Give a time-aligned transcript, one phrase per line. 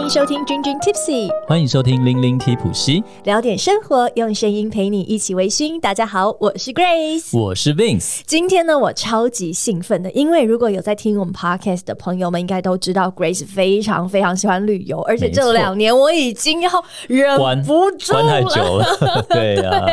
[0.00, 5.78] 欢迎收听君君 Tipsy，欢迎收听零零提普西，聊点生活，用声音陪你一起微醺。
[5.78, 8.20] 大家好，我是 Grace，我是 Vince。
[8.24, 16.70] 今天呢，我超级兴奋的，因为如果有在听我们 Podcast 的朋友们，应该都知道 Grace 非常非常喜欢旅游，而且这两年我已经要
[17.06, 18.86] 忍不住关太久了，
[19.28, 19.86] 对呀，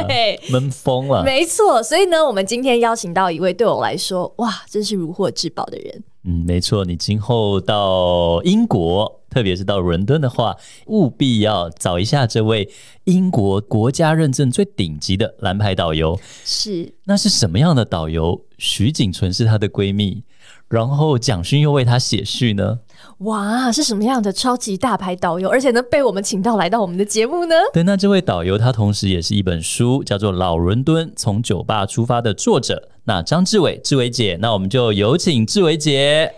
[0.50, 1.22] 闷疯了。
[1.26, 6.02] 没错，所以呢，我们今天邀请到一位对我来说，哇，真是如获至宝的人。
[6.30, 10.58] 嗯，没错，你今后到英国，特别是到伦敦的话，
[10.88, 12.70] 务必要找一下这位
[13.06, 16.20] 英国国家认证最顶级的蓝牌导游。
[16.44, 18.42] 是，那是什么样的导游？
[18.58, 20.24] 徐景纯是她的闺蜜，
[20.68, 22.80] 然后蒋勋又为她写序呢？
[23.20, 25.50] 哇，是什么样的超级大牌导游？
[25.50, 27.56] 而且呢，被我们请到来到我们的节目呢？
[27.74, 32.90] 对，那这位导游他同时也是一本书，叫做《老伦敦从酒吧出发》的作者。
[33.06, 36.34] 那张志伟，志伟姐，那我们就有请志伟姐。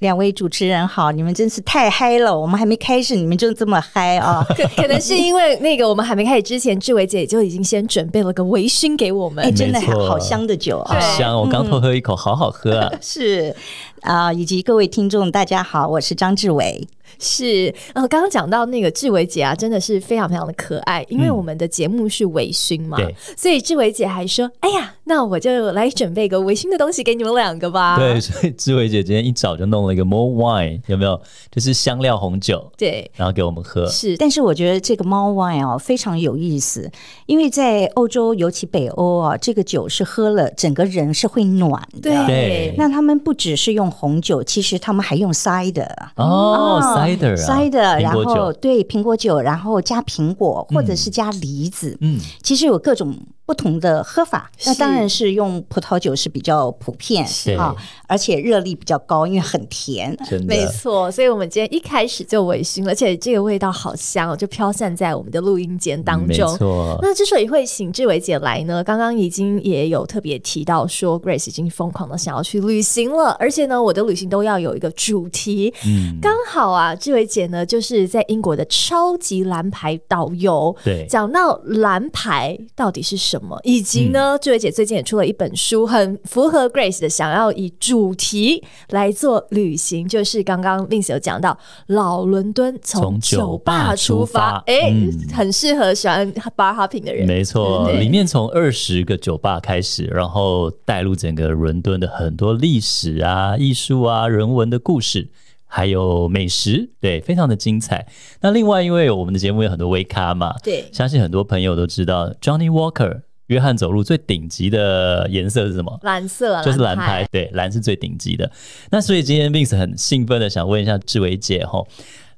[0.00, 2.38] 两位主持人好，你们真是太嗨了！
[2.38, 4.44] 我们还没开始，你们就这么嗨啊？
[4.56, 9.44] 可可能是因为那个我们还没开始之前，志伟姐就已经先准备了个微醺给我们。
[9.44, 10.94] 哎，真的好香的酒啊！
[10.94, 12.92] 好香，我刚偷喝一口，好好喝啊！
[13.02, 13.54] 是
[14.02, 16.86] 啊，以及各位听众，大家好，我是张志伟。
[17.20, 22.98] 是，呃，刚刚讲到那个志伟姐啊，真的是非常非常的可爱，因为我们的节目是微醺嘛，
[23.36, 31.20] 所以志伟姐还说：“哎呀，那我就来准备个微醺的东西给你们两个吧。”对，所以志伟姐今天一早就弄了一个 more wine，有没有？
[31.50, 33.88] 就是香料红酒，对，然后给我们喝。
[33.88, 36.88] 是，但是我觉得这个 more wine 哦非常有意思，
[37.26, 42.26] 因为在欧洲，尤其北欧啊，这个酒是喝了整个人是会暖的。
[42.26, 46.80] 对，那他们不只是用红酒，其实他们还用 cider 哦。
[46.96, 53.16] cider，cider，，然后对苹果酒，然后加苹果或者是加梨子，嗯，其实有各种。
[53.48, 57.26] 不同的喝法，那当然是用葡萄酒是比较普遍
[57.58, 57.74] 啊，
[58.06, 60.14] 而且热力比较高，因为很甜。
[60.46, 66.52] 没错，所以我们今天一开始就微醺，而且这个味道好香哦，就飘散在我们的录音间当中。
[66.52, 66.98] 没错。
[67.00, 75.72] 那之所以会请志伟姐来呢，刚刚已经也有特别提到说，Grace 已经疯狂的想要去旅行了，而且呢，我的旅行都要有一个主题。
[75.86, 80.76] 嗯，刚好啊，志伟姐呢就是在英国的超级蓝牌导游。
[80.84, 83.37] 对，讲到蓝牌到底是什么？
[83.38, 83.58] 什么？
[83.64, 84.38] 以及呢？
[84.40, 94.92] 志伟姐最近也出了一本书，很符合 Grace 的，想要以主题来做旅行，就是刚刚 Vince 有讲到老伦敦从酒吧出发，哎，
[95.32, 97.26] 很适合喜欢 bar hopping 的人。
[97.26, 105.28] 没错，里面从二十个酒吧开始，然后带入整个伦敦的很多历史啊、艺术啊、人文的故事。
[105.70, 108.06] 还有美食，对，非常的精彩。
[108.40, 115.98] 那另外，因为我们的节目有很多微咖嘛，对，相信很多朋友都知道，Johnny Walker 约翰走路最顶级的颜色是什么？
[116.02, 118.50] 蓝色，就是蓝牌，对，蓝是最顶级的。
[118.90, 121.84] 那所以今天 Vince 很兴奋的想问一下志伟姐哈。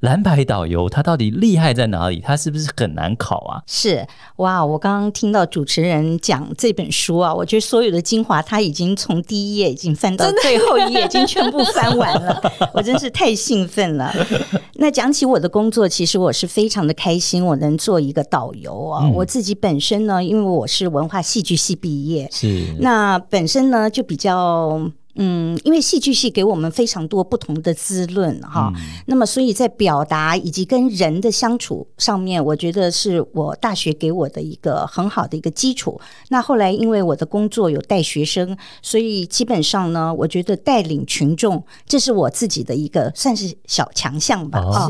[0.00, 2.20] 蓝牌导游他到底厉害在哪里？
[2.20, 3.62] 他是不是很难考啊？
[3.66, 4.06] 是
[4.36, 12.40] 哇，我刚刚听到主持人讲这本书啊，我觉得所有的精华他已经从第一页已经翻到最后一页，已经全部翻完了。
[12.72, 14.10] 我真是太兴奋了。
[14.76, 19.06] 那讲起我的工作，其实我是非常的开心，我能做一个导游啊。
[19.10, 24.90] 我自己本身呢，因为我是文化戏剧系毕业，是那本身呢就比较。
[25.16, 28.72] 嗯，因为戏剧系给我们非常多不同的滋润哈，
[29.06, 36.00] 那么所以在表达以及跟人的相处上面，我觉得是我大学给我的一个很好的一个基础。
[36.28, 44.88] 那后来因为我的工作有带学生，所以基本上呢，我觉得带领群众，这是我自己的一个算是小强项吧啊。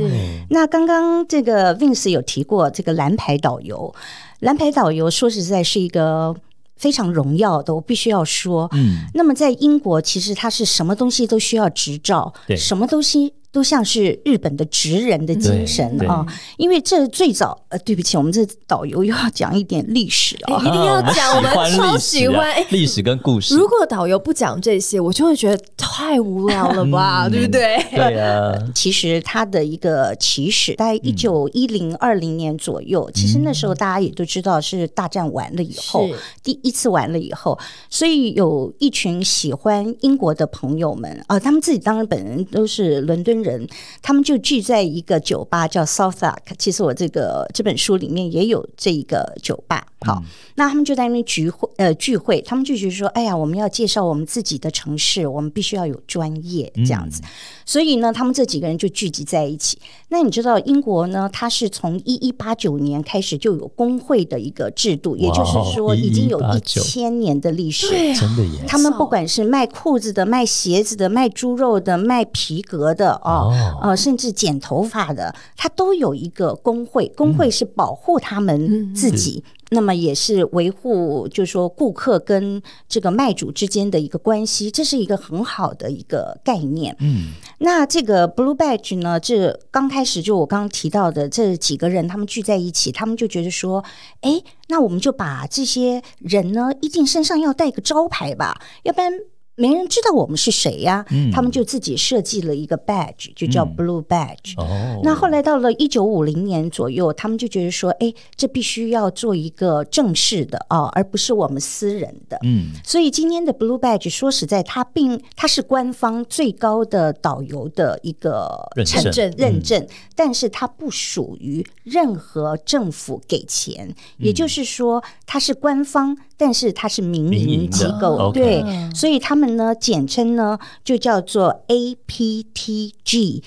[0.50, 3.94] 那刚刚这个 Vince 有提过这个蓝牌导游，
[4.40, 6.36] 蓝牌导游说实在是一个。
[6.80, 8.66] 非常荣耀的，我必须要说。
[8.72, 13.34] 嗯，那么在英国，其实它是什么东西都需要执照，什么东西。
[13.52, 16.24] 都像是日本的职人的精神啊，
[16.56, 23.56] 因为这最早呃，对不起，我们这导游又要讲一点历史啊，一定要讲，我们 超喜欢历史跟故事。
[23.56, 27.76] 如果导游不讲这些，我就会觉得太无聊了吧， 对不对？
[27.90, 36.08] 对啊，其实它的一个起始在一九一零二零年左右，其实那时候大家也都知道是大战完了以后，
[36.44, 37.58] 第一次完了以后，
[37.88, 43.39] 所以有一群喜欢英国的朋友们啊，他们自己当然本人都是伦敦。
[43.42, 43.68] 千人，
[44.02, 46.36] 他们就聚在一个酒吧叫 Southwark。
[46.58, 49.86] 其实我这个这本书里面也有这一个酒吧。
[50.06, 50.22] 好，
[50.54, 57.20] 那他们就在那边聚会，呃，聚会，他们就觉得说，哎呀，我们要介绍我们自己的城市，我们必须要有专业这样子。
[57.66, 59.78] 所以呢，他们这几个人就聚集在一起。
[60.08, 61.28] 那你知道英国呢？
[61.30, 67.86] 它是从一一八九年开始就有工会的一个制度，也就是说已经有一千年的历史。
[68.14, 68.64] 真的耶！
[68.66, 77.08] 他们不管是卖裤子的、卖鞋子的、卖猪肉的、卖皮革的哦，呃，甚至剪头发的，他都有一个工会。
[77.16, 79.44] 工会是保护他们自己。
[79.72, 86.96] 那么也是维护，就是说顾客跟这个卖主之间的一个关系，这是一个很好的一个概念。
[86.98, 87.28] 嗯，
[87.58, 93.84] 那这个 Blue Badge 呢，这刚开始就我刚刚提到的这几个人，他们聚在一起，他们就觉得说，
[94.22, 99.12] 哎，那我们就把这些人呢，一定身上要带个招牌吧，要不然。
[99.60, 104.54] 没人知道我们是谁呀，他们就自己设计了一个 badge，就叫 Blue Badge。
[105.02, 112.38] 那后来到了一九五零年左右，他们就觉得说，哎，这必须要做一个正式的啊，而不是我们私人的。
[112.42, 119.30] 嗯，所以今天的 Blue Badge，说实在，它并它是官方最高的导游的一个认证。
[119.36, 119.86] 认证，
[120.16, 126.16] 但是它不属于任何政府给钱，也就是说，它是官方。
[126.40, 128.64] 但是它是民营机构，对，
[128.94, 133.42] 所以他们呢，简称呢就叫做 APTG，A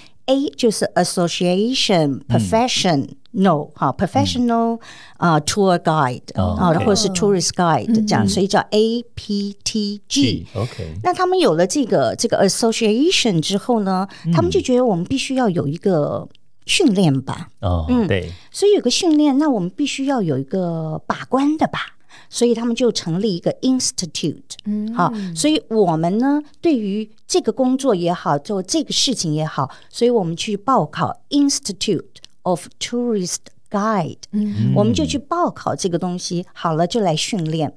[0.55, 4.79] 就是 Association Professional 哈，Professional
[5.17, 10.45] 啊 Tour Guide 啊，或者是 Tourist Guide 这样，所以叫 APTG。
[10.53, 16.29] OK，那他们有了这个这个 Association 之后呢，他们就觉得我们必须要有一个
[16.67, 21.92] 训练吧，哦，嗯，对，所以有个训练，那我们必须要有一个把关的吧。
[22.33, 37.71] 所以他们就成立一个 institute，嗯，好，所以我们呢，对于这个工作也好，做这个事情也好，所以我们去报考 Institute of Tourist Guide，嗯，我们就去报考这个东西，好了就来训练。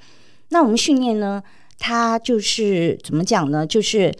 [0.48, 1.42] 那我们训练呢，
[1.78, 3.66] 它就是怎么讲呢？
[3.66, 4.14] 就是。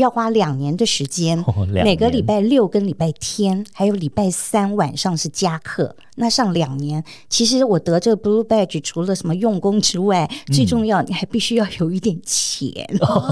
[0.00, 1.44] 要花两年的时间，
[1.84, 5.94] 每个礼拜六跟礼拜天，还有礼拜三晚上是加课。
[6.16, 12.72] 那上两年，其实我得这个 Blue Badge 除了什么用功之外，最重要你还必须要有一点钱，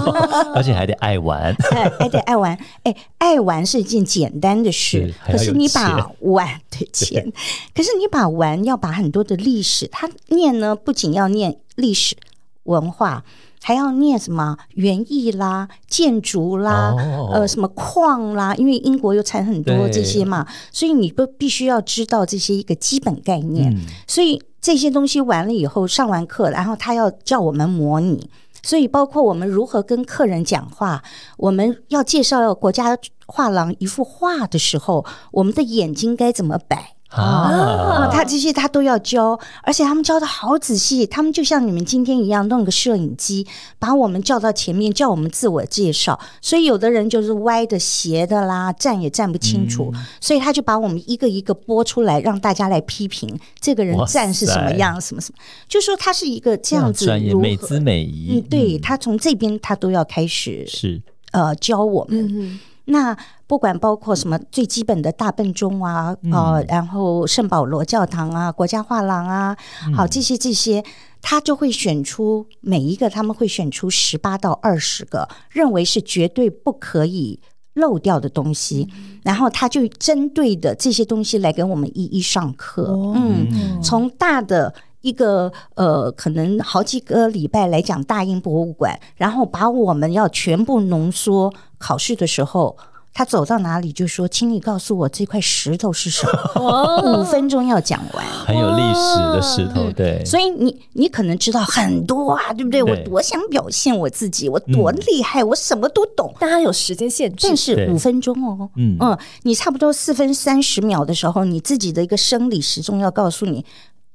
[0.55, 1.55] 而且还得爱玩，
[1.99, 2.57] 还得爱玩。
[2.83, 7.31] 哎，爱玩是一件简单的事，可是你把玩的钱，
[7.75, 12.15] 可是你把玩要把很多的历史，他念呢，不仅要念历史
[12.63, 13.23] 文化。
[13.61, 16.95] 还要念什么园艺啦、建筑啦、
[17.31, 23.77] 呃什么矿啦，因为英国又产很多这些嘛，所以你不必须要知道这些一个基本概念。
[24.07, 28.29] 所以这些东西完了以后，上完课，然后他要叫我们模拟，
[28.63, 31.03] 所以包括我们如何跟客人讲话，
[31.37, 32.97] 我们要介绍国家
[33.27, 36.95] 画廊一幅画的时候，我们的眼睛该怎么摆。
[37.09, 41.07] 啊，他这些他都要教，而且他们教的好仔细。
[41.07, 43.47] 他们就像你们今天一样，弄个摄影机，
[43.79, 46.19] 把我们叫到前面，叫我们自我介绍。
[46.39, 49.91] 所以有的人就是歪的、斜的啦，站也站不清楚。
[50.21, 55.37] 所以他就把我们一个一个播出来，让大家来批评这个人站是什么样，什么什么。
[55.67, 58.39] 就说他是一个这样子，专业美姿美仪。
[58.39, 61.01] 嗯，对他从这边他都要开始是
[61.31, 62.59] 呃教我们。
[62.89, 63.15] 那
[63.47, 69.55] 不管包括什么最基本的大笨钟啊，呃，然后圣保罗教堂啊，国家画廊啊，
[69.95, 70.83] 好这些这些，
[71.21, 77.39] 他就会选出每一个，他们会选出十八到二十个，认为是绝对不可以
[77.73, 78.87] 漏掉的东西，
[79.23, 82.93] 然后他就针对的这些东西来给我们一一上课。
[83.15, 84.73] 嗯，从大的。
[85.01, 91.53] 一个呃，可能好几个礼拜来讲大英博物馆，然后把我们要全部浓缩。
[91.79, 92.77] 考试的时候，
[93.11, 100.23] 他走到哪里就说：“请你告诉我这块石头是什么。”五分钟要讲完，很有历史的石头，对。
[100.23, 102.83] 所以你你可能知道很多啊，对不对？
[102.83, 106.33] 我多想表现我自己，我多厉害，我什么都懂。
[106.39, 113.65] 但他有时间限制，但是五分钟哦，嗯嗯，你差不多四分三十秒的时候，你自己的一个生理时钟要告诉你。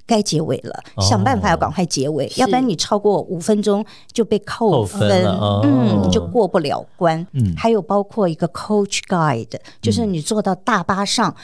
[0.07, 5.25] 该结尾了，想办法要赶快结尾，要不然你超过五分钟就被扣分，
[5.63, 7.25] 嗯，就过不了关。
[7.33, 11.35] 嗯，还有包括一个 coach guide，就是你坐到大巴上，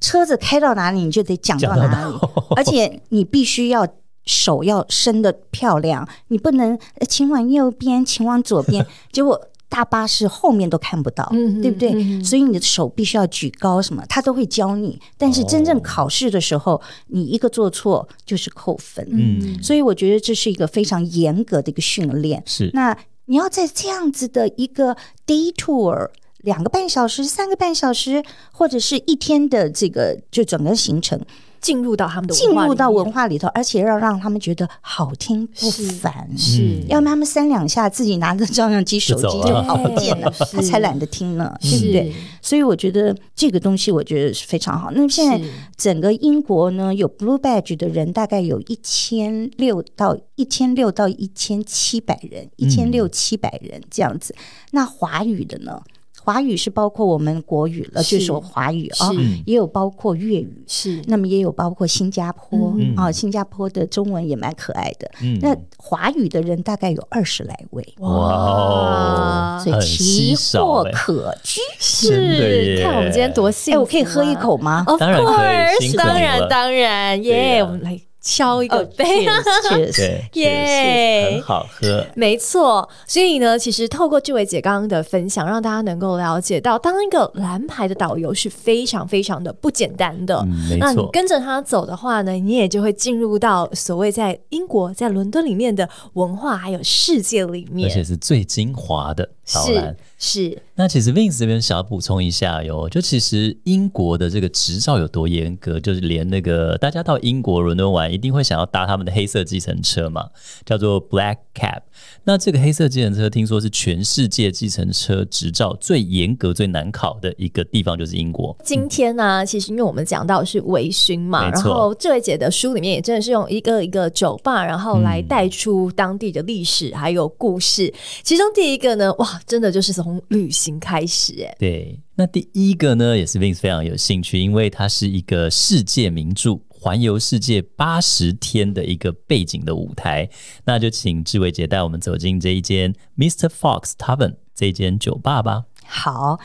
[0.00, 2.14] 车子开到哪里你就得讲到哪里，
[2.56, 3.86] 而且你必须要
[4.24, 9.40] 手要伸的漂亮，你不能请往右边，请往左边， 结果。
[9.70, 11.26] 大巴士后面都看不到，
[11.62, 12.22] 对不对？
[12.22, 15.00] 所以你的手必须要举高，什么他都会教你。
[15.16, 19.06] 但是真正考试的时候，你一个做错就是扣分。
[19.10, 22.42] 嗯，所以我觉得这是一个非常严格的一个训练。
[22.44, 22.94] 是，那
[23.26, 31.20] 你要在这样子的一个 day tour 两个半小时、三个半小时，或者是一天的这个就整个行程，
[31.60, 36.28] 进入到他们的进入到文化里头，而且要让他们觉得好听不烦。
[36.36, 42.10] 是嗯要么他们三两下自己拿着照相机、手机就 跑不见了， 他才懒得听呢，对不对？
[42.10, 44.90] 是所以我觉得这个东西，我觉得是非常好。
[44.92, 45.40] 那现在
[45.76, 54.34] 整个英国呢，有 Blue Badge 的人大概有一千六到一千六到一千七百人，一千六七百人这样子。
[54.72, 55.80] 那华语的呢？
[56.22, 59.18] 华语是包括我们国语了，是就说华语啊、是。
[59.46, 61.02] 也有包括粤语，是。
[61.06, 62.94] 那么也有包括新加坡、嗯。
[62.94, 65.10] 啊，新加坡的中文也蛮可爱的。
[65.22, 65.38] 嗯。
[65.40, 68.08] 那华语的人大概有二十来位，哇。
[68.10, 71.60] 哦，所以奇货欸可居。
[71.78, 73.82] 是，看我们今天多幸哎，福、啊！
[73.82, 77.64] 我可以喝一口吗？Of 当然可以 course，辛苦当然当然，对耶！
[77.64, 79.26] 我们来敲一个哦杯。
[79.26, 82.04] ，cheers，cheers 对，耶很好喝。
[82.14, 90.46] 没错，所以呢，其实透过志伟姐刚刚的分享，让大家能够了解到，当一个蓝牌的导游是非常非常的不简单的。
[90.78, 98.04] 那你，跟着他走的话呢，你也就会进入到所谓在英国、在伦敦里面的文化还有世界里面而且。
[98.04, 100.50] 是最精华的导览是。
[100.50, 110.28] 是，那其实 Vince 这边想要补充一下哟，就其实英国的这个执照有多严格，就是连那个大家到英国伦敦玩，一定会想要搭他们的黑色计程车嘛，
[110.64, 111.80] 叫做 Black Cab。
[112.24, 118.56] 那这个黑色计程车听说是全世界计程车执照最严格、最难考的一个地方，就是英国。
[118.62, 127.92] 今天呢、其实因为我们讲到是微醺嘛，然后这位姐的书里面也真的是用一个一个酒吧，然后来嗯带出当地的历史还有故事。
[128.22, 136.60] 其中第一个呢，哇，真的就是从旅行开始，哎，对，那第一个呢，也是 Vince 非常有兴趣，因为它是一个世界名著。
[136.80, 140.30] 环游世界八十天的一个背景的舞台，
[140.64, 143.48] 那就请志伟姐带我们走进这一间 Mr.
[143.48, 145.64] Fox Tavern 这一间酒吧吧。
[145.84, 146.40] 好。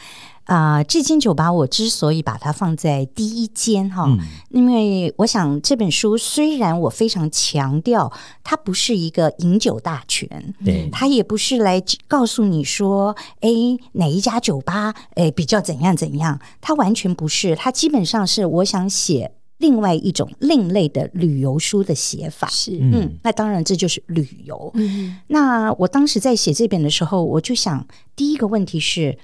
[0.45, 4.19] 啊、这间酒吧我之所以把它放在第一间哈，嗯
[4.51, 8.13] 因为我想这本书虽然我非常强调
[8.43, 13.49] 它不是一个饮酒大全，对，它也不是来告诉你说，哎，
[13.93, 22.47] 哪一家酒吧，哎，比较怎样怎样，它完全不是，它基本上是我想写另外一种另类的旅游书的写法。
[22.49, 24.71] 是，嗯嗯，那当然这就是旅游。
[24.75, 29.17] 嗯，那我当时在写这本的时候，我就想，第一个问题是。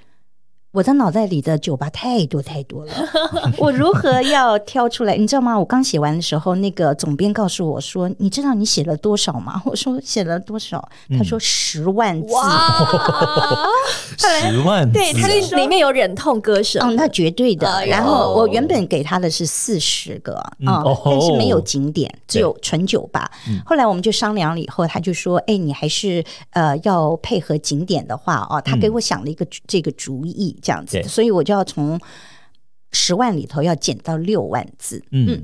[0.72, 2.92] 我的脑袋里的酒吧太多太多了，
[3.58, 5.14] 我如何要挑出来？
[5.16, 5.58] 你知道吗？
[5.58, 10.82] 我刚写完的时候，那个总编告诉我说：“你知道你写了多少吗？” 我说：“写了多少？”
[11.18, 12.32] 他说：“十万字。
[12.32, 13.68] 哇，
[14.16, 17.84] 十万字，对，他是里面有忍痛割舍，嗯，那绝对的。
[17.86, 23.30] 然后我原本给他的是四十个啊、嗯哦但是没有景点，只有纯酒吧。
[23.48, 32.00] 嗯后来我们就商量了以后，他就说：“哎，你还是呃要配合景点的话哦。”他给我想了一个、这个主意，这样子，所以我就要从
[32.92, 35.02] 十万里头要减到六万字。
[35.10, 35.42] 嗯，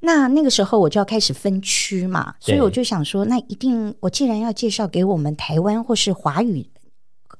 [0.00, 6.66] 那那个时候我就要开始分区嘛，所以我就想说，那一定我既然要介绍给我们台湾或是华语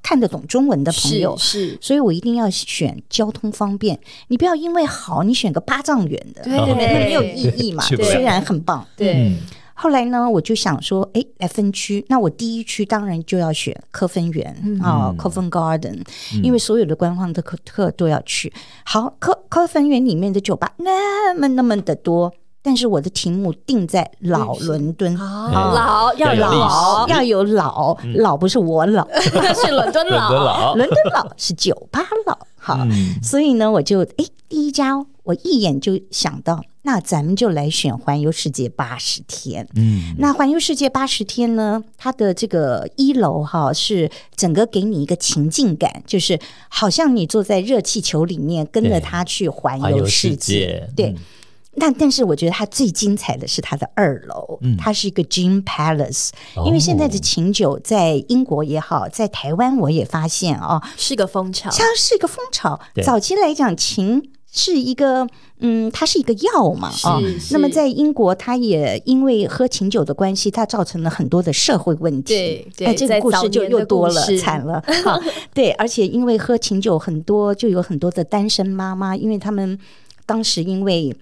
[0.01, 3.99] 看得懂中文的朋友，是所以我一定要选交通方便。
[4.29, 6.53] 你不要因为好，你选个八丈远的，对。
[6.53, 7.83] 那没有意义嘛。
[7.87, 9.37] 虽然很棒，对，嗯
[9.81, 12.05] 后来呢，我就想说，哎，来分区。
[12.09, 14.51] 那我第一区当然就要选科芬园
[14.83, 15.17] 啊、嗯。
[15.17, 16.01] C o v e n Garden，、
[16.43, 18.51] 因为所有的官方的客客都要去。
[18.83, 25.15] 好，科科芬园里面的酒吧那么那么的多，但是我的题目定在老伦敦。
[25.15, 32.37] 好老要要有历老，要有老，老不是我老， 是伦敦老，老，伦敦老是酒吧老。
[32.57, 33.15] 好，嗯。
[33.23, 34.93] 所以呢，我就哎，第一家
[35.23, 39.67] 我一眼就想到，那咱们就来选环游世界八十天。
[39.75, 50.89] 嗯，那环游世界八十天呢，它的这个一楼哈是整个给你一个情境感，就是好像你坐在热气球里面，跟着对它去环环游世界界。
[50.95, 51.15] 对嗯，
[51.75, 62.79] 那但是我觉得它最精彩的是它的二楼，嗯它是一个 Gin Palace，、哦因为现在的琴酒在英国也好，在台湾我也发现哦，是个风潮，像是一个风潮。
[63.03, 65.27] 早期来讲，琴是一个，
[65.59, 67.39] 嗯，它是一个药嘛，哦是。
[67.39, 72.33] 是那么在英国，它也因为喝琴酒的关系，它造成了很多的社会问题。
[72.33, 74.81] 对对哎，这个故事就又多了惨了。
[75.03, 75.19] 哈，
[75.53, 79.77] 对，而且因为喝琴酒很多，就有很多的单身妈妈，因为他们
[80.25, 81.15] 当时因为。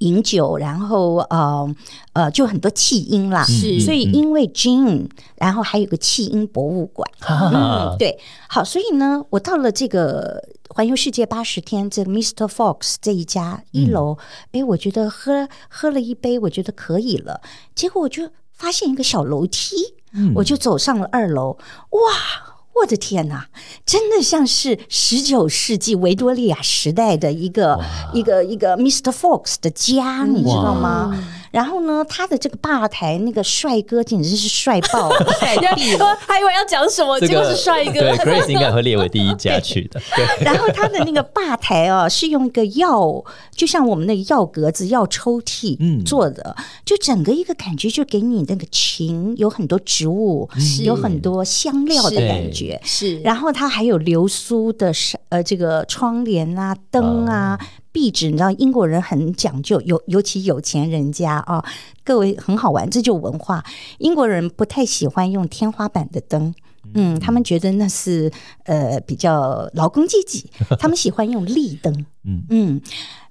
[0.00, 1.74] 饮酒，然后呃
[2.14, 5.06] 呃，就很多弃婴啦，是所以因为 gin，
[5.36, 7.50] 然后还有个弃婴博物馆，哈哈
[7.92, 8.18] 嗯，对，
[8.48, 12.46] 好，所以呢，我到了这个环游世界八十天，这个 Mr.
[12.46, 14.18] Fox 这一家一楼，
[14.52, 17.40] 哎、我觉得喝喝了一杯，我觉得可以了。
[17.74, 21.58] 结果我就发现一个小楼梯，嗯我就走上了二楼，
[21.90, 22.56] 哇！
[22.82, 23.48] 我的天哪，
[23.84, 27.78] 真的像是十九世纪维多利亚时代的一个
[28.14, 29.10] 一个一个 Mr.
[29.10, 31.12] Fox 的家，你知道吗？
[31.50, 36.16] 然后呢，他的这个吧台那个帅哥简直是帅爆了，帅毙了。
[36.26, 37.92] 还以为要讲什么，这结果是帅哥。
[37.92, 40.00] 对， Grace 应该会列为第一家去的。
[40.16, 46.54] 对，然后他的那个吧台哦，是用一个药，就像我们那个药格子、药抽屉嗯做的，
[46.84, 52.80] 就整个一个感觉就给你那个情，有很多植物，是有很多香料的感觉。
[52.84, 57.58] 是，然后它还有流苏的是呃这个窗帘啊、灯啊、
[57.92, 61.64] 壁纸，你知道英国人很讲究，尤尤其有钱人家啊，
[62.04, 63.64] 各位很好玩，这就文化。
[63.98, 66.54] 英国人不太喜欢用天花板的灯。
[66.94, 68.32] 嗯，他们觉得那是
[68.64, 72.06] 呃比较劳工阶级， 他们喜欢用立灯。
[72.24, 72.80] 嗯嗯，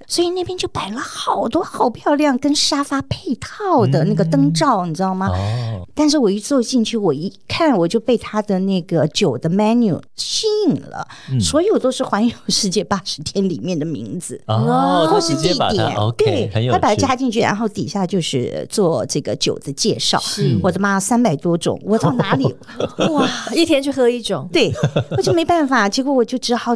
[0.10, 5.28] 所以那边就摆了好多好漂亮跟沙发配套的那个灯罩，你知道吗？
[5.30, 14.42] 哦，但是我一坐进去，我一看我就被他的那个酒的 menu 吸引了，嗯所有都是环游世界八十天里面的名字。
[14.48, 20.18] 哦，他或是直接把它地点，OK，对他把它加进去，然后底下就是做这个酒的介绍。
[20.20, 22.46] 是我的妈，三百多种，我到哪里？
[23.14, 24.74] 哇，一天去喝一种，对，
[25.12, 26.76] 我就没办法，结果我就只好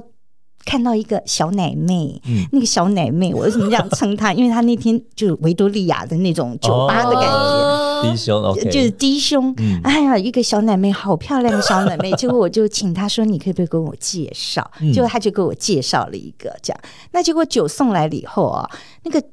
[0.65, 4.33] 看到一个小奶妹，嗯那个小奶妹，我为什么这样称她？
[4.33, 7.27] 因为她那天就是维多利亚的那种酒吧的感觉。
[7.27, 12.11] 哦低胸就是低胸，嗯哎呀，一个小奶妹，好漂亮的小奶妹。
[12.15, 16.81] 结果我就请她说：“你可不可以跟我介绍？”嗯结果她就给我介绍了一个这样。
[17.11, 18.69] 那结果酒送来了以后啊，
[19.03, 19.23] 那个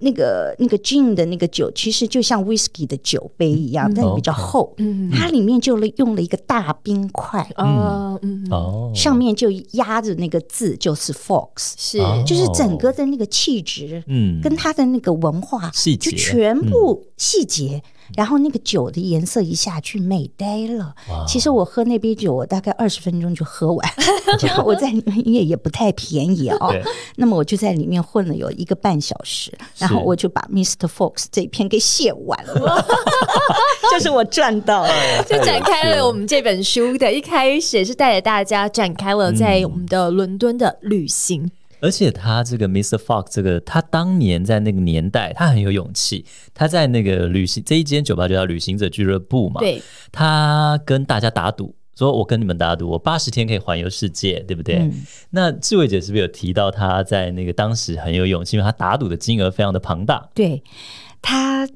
[0.00, 4.74] 那个那个 gin 的那个酒，其实就像 whisky 的酒杯一样，但比较厚。
[4.78, 11.98] 嗯，它里面就用了一个大冰块，哦，嗯，哦，上面就压着那个字，就是 Fox，是。
[11.98, 12.22] 哦。
[12.26, 14.02] 就是整个的那个气质。
[14.06, 14.40] 嗯。
[14.40, 16.10] 跟它的那个文化细节。
[16.10, 17.82] 就全部细节，
[18.16, 20.94] 然后那个酒的颜色一下去美呆了。
[21.26, 23.90] 其实我喝那杯酒，我大概二十分钟就喝完，
[24.38, 26.74] 就我在里面因为也不太便宜哦、
[27.16, 30.86] 那么我就在里面混了有一个半小时，然后我就把 Mr.
[30.88, 32.84] Fox 这一篇给写完了，
[33.92, 34.90] 就是我赚到了。
[35.24, 41.50] 就展开了我们这本书的一开始，也是带着大家展开了在我们的伦敦的旅行。
[41.80, 42.96] 而且他这个 Mr.
[42.96, 46.24] Fox 这个，他当年在那个年代，他很有勇气。
[46.54, 49.80] 他在那个旅行这一间酒吧就叫旅行者俱乐部嘛，对，
[50.10, 54.76] 他跟大家打赌，说我跟你们打赌，我八十天可以环游世界，对不对？
[54.76, 60.62] 嗯那志伟姐是不是有提到他在那个当时很有勇气，因为他打赌的金额非常的庞大，对
[61.22, 61.68] 他，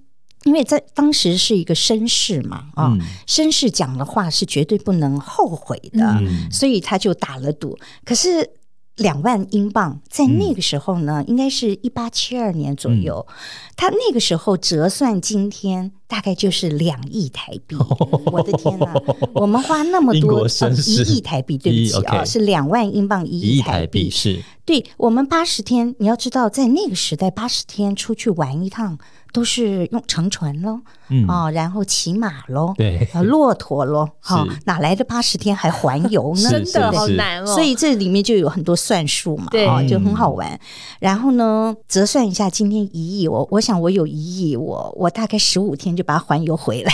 [0.44, 7.78] 因为在当时是一个绅士嘛，啊、嗯绅士讲的话是绝对不能后悔的，嗯所以他就打了赌。
[8.04, 8.50] 可是
[8.96, 13.26] 两万英镑在那个时候呢，应该是一八七二年左右，
[13.74, 17.74] 他那个时候折算今天大概就是两亿台币。
[18.30, 18.92] 我的天哪！
[19.32, 28.96] 我们花那么多一亿台币，对不起啊是两万英镑一一亿亿台币是对我们八十天，你要知道，在那个时代，八十天出去玩一趟
[29.32, 36.50] 都是用乘船喽，嗯啊、然后骑马喽，对啊，骆驼喽， 哈、是哪来的八十天还环游呢？
[36.50, 37.46] 真的好难哦。
[37.46, 40.60] 所以这里面就有很多算术嘛，对啊，就很好玩。
[41.00, 46.92] 然后呢，折算一下，今天一亿，我我想我有一亿，我我大概十五天就把它环游回来。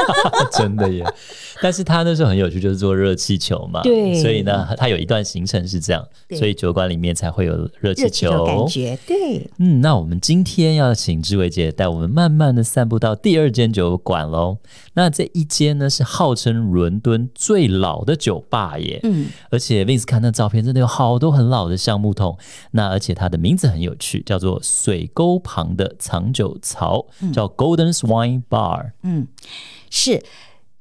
[0.52, 1.04] 真的耶。
[1.62, 6.02] 但是他那时候很有趣，就是做热气球嘛，对所以呢，他有一段行程是这样，
[6.38, 14.56] 所以酒馆里面才会有热气球球感觉，对，嗯，那我们今天要请志伟姐带我们慢慢的散步到第二间酒馆喽。
[14.94, 22.38] 那这一间呢是号称伦敦最老的酒吧耶，嗯，而且 Vince 看那照片，真的有好多很老的橡木桶。
[22.70, 28.90] 那而且它的名字很有趣，叫做水沟旁的藏酒槽，叫 Golden Swine Bar。
[29.02, 29.26] 嗯，
[29.88, 30.22] 是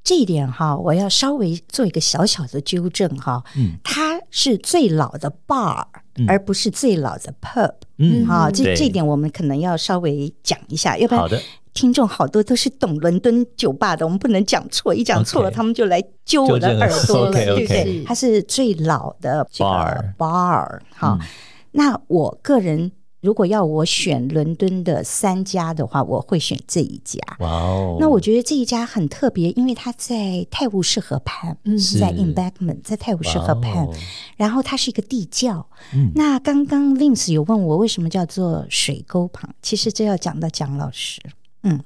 [0.04, 3.44] 这一点哈，我要稍微做一个小小的纠正哈。
[3.56, 5.86] 嗯，它是最老的 bar，、
[6.18, 7.74] 嗯而不是最老的 pub。
[7.98, 11.40] 嗯，啊，这这一点我们可能要稍微讲一下，要不然好的，
[11.74, 18.04] 听众好多都是懂伦敦酒吧的，我们不能讲错，一讲错了他们就来揪我的耳朵了对不对？
[18.04, 21.18] 它是最老的这个 Bar bar 哈。
[21.22, 21.28] 嗯
[21.72, 27.20] 那我个人如果要我选伦敦的三家的话，我会选这一家。
[27.40, 33.88] 哇哦，那我觉得这一家很特别，因为它在泰晤士河畔，嗯是在 Embankment，在泰晤士河畔，
[34.38, 35.68] 然后它是一个地窖。
[35.94, 41.22] 嗯那刚刚 Vince 有问我为什么叫做水沟旁，其实这要讲到蒋老师。
[41.64, 41.84] 嗯，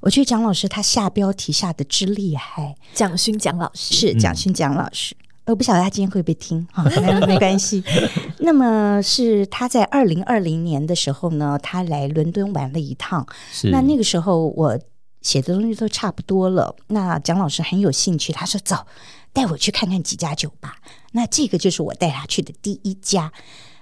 [0.00, 5.14] 我觉得蒋老师他下标题下的之厉害，蒋勋蒋老师是蒋勋蒋老师。
[5.46, 7.82] 我不晓得他今天会不会听哈，没没关系。
[8.40, 13.26] 那么是他在二零二零年的时候呢，他来伦敦玩了一趟。
[13.52, 14.78] 是那那个时候我
[15.20, 18.76] 写的东西都差不多了，那蒋老师很有兴趣，他说走。
[19.34, 20.76] 带我去看看几家酒吧。
[21.10, 23.32] 那这个就是我带他去的第一家。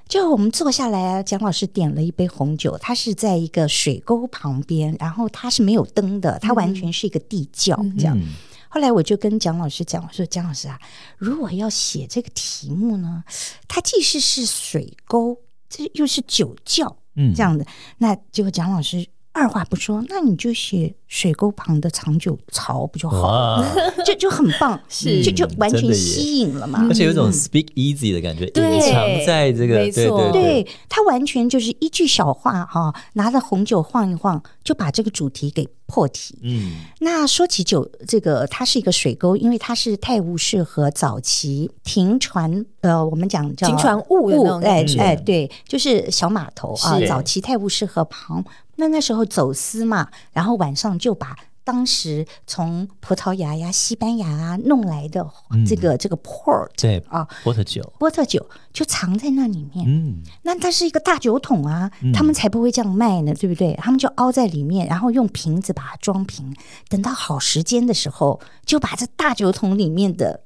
[0.08, 8.18] 就我们坐下来啊，蒋老师点了一杯红酒，他是在一个水沟旁边，然后他是没有灯的，他完全是一个地窖这样。
[8.18, 8.28] 嗯
[8.74, 10.80] 后来我就跟蒋老师讲，我说蒋老师啊，
[11.18, 13.22] 如果要写这个题目呢，
[13.68, 17.34] 它既是是水沟，这又是酒窖，嗯。
[17.34, 17.66] 这样的，
[17.98, 23.66] 那结果蒋老师二话不说，那你就写水沟旁的长久槽不就好了？
[24.04, 25.22] 就就很棒， 是。
[25.22, 26.86] 就就完全吸引了嘛。
[26.88, 28.76] 而且有一种 speak easy 的感觉，对。
[28.76, 30.30] 隐藏在这个，没错。
[30.32, 30.42] 对。
[30.42, 36.38] 对他完全就是一句小话哈、拿着红酒晃一晃，就把这个主题给破题。
[36.42, 47.00] 嗯，那说起酒，这个它是一个水沟，因为它是泰晤士河早期停船，呃，我们讲叫停船坞的那种哎哎，对，就是小码头啊。
[47.08, 48.44] 早期泰晤士河旁，
[48.76, 51.36] 那那时候走私嘛，然后晚上就把。
[51.64, 55.24] 当时从葡萄牙呀、西班牙啊弄来的
[55.64, 59.86] 这个、这个 port 对啊，波特酒，波特酒就藏在那里面。
[59.86, 63.74] 嗯，那它是一个大酒桶啊，他们才不会这样卖呢，对不对？
[63.74, 66.52] 他们就凹在里面，然后用瓶子把它装瓶，
[66.88, 70.40] 等到好时间的时候，就把这大酒桶里面的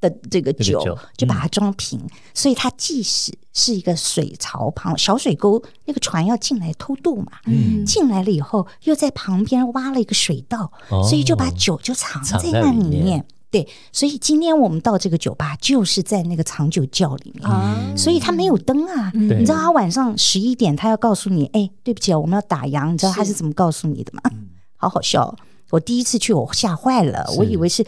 [0.00, 2.00] 的这个酒这个酒就把它装平。
[2.34, 13.26] 所以它即使是一个水槽旁小水沟，那个船要进来偷渡嘛，嗯进来了以后又在旁边挖了一个水道，哦所以就把酒就藏藏在在那里里面面。
[13.50, 17.50] 对，所以今天我们到这个酒吧，就是在那个藏酒窖里面。
[17.50, 19.10] 啊，所以他没有灯啊。
[19.14, 22.92] 嗯你知道他晚上十一点，他要告诉你，哎，对不起啊，我们要打烊。
[22.92, 24.30] 你知道他是怎么告诉你的吗？
[24.76, 25.34] 好好笑哦！
[25.70, 27.82] 我第一次去，我吓坏了，我以为是，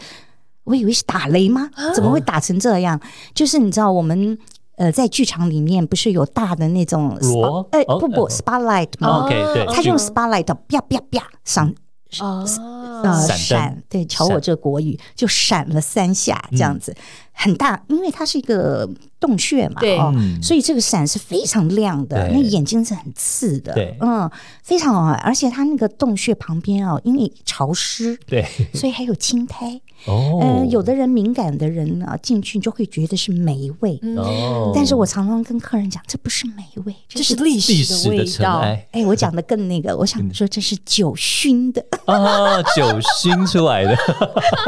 [0.71, 1.69] 我以为是打雷吗？
[1.93, 2.99] 怎么会打成这样？
[3.35, 4.37] 就是你知道我们。
[4.77, 7.15] 呃，在剧场里面不是有大的那种
[7.71, 11.71] 哎，哦不不哦，spotlight 吗？OK，对他用 spotlight 啪啪啪闪
[12.19, 12.43] 哦，
[13.03, 16.95] 呃闪，对，瞧我这国语就闪了三下，这样子、
[17.41, 18.87] 很大，因为它是一个
[19.19, 19.97] 洞穴嘛，对。
[20.41, 23.97] 所以这个闪是非常亮的，那眼睛是很刺的，对。
[23.99, 24.29] 嗯，
[24.61, 38.59] 非常好玩，而且它那个洞穴旁边哦，因为潮湿，对，所以还有青苔，哦，呃，有的人敏感的人呢进去就会觉得是霉味，哦，但是我常常跟客人讲，这不是霉味，这是历历史史的味道。
[38.91, 41.83] 哎，我讲的更那个，我想说这是酒熏的。
[42.05, 43.95] 啊，酒熏出来的，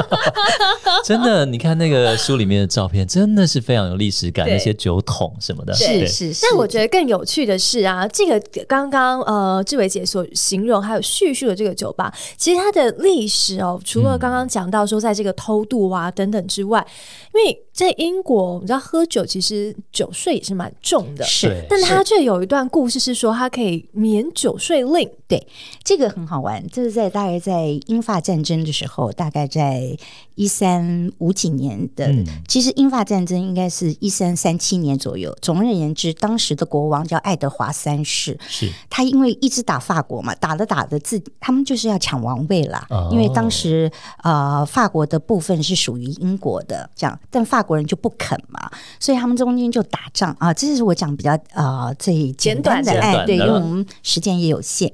[1.04, 16.86] 真的，你看那个书里面的照片，真的是非常有历史感，那些酒桶什么的，是是是，但我觉得更有趣的是啊，这个刚刚呃志伟姐所形容还有叙述的这个酒吧，其实它的历史哦，除了刚刚讲到说在这个偷渡啊等等之外，
[17.34, 25.48] 因为在英国，你知道喝酒其实酒税也是蛮重的，是但它却有一段故事是说它可以免酒税令，对，
[25.84, 29.98] 这个很好玩，这是在大概在英法战争的时候，大概在
[30.36, 32.06] 一三五几年的。
[32.08, 35.36] 嗯其实英法战争应该是一三三七年左右。
[35.42, 42.86] 总而言之，当时的国王叫爱德华三世，是他因为一直打法国嘛，打着打着自他们就是要抢王位啦。
[42.92, 43.92] 哦因为当时
[44.22, 48.70] 呃法国的部分是属于英国的，这样，但法国人就不肯嘛，
[49.00, 50.54] 所以他们中间就打仗啊。
[50.54, 54.92] 这是我讲比较呃最简单的，简短的哎，对，因为我们时间也有限。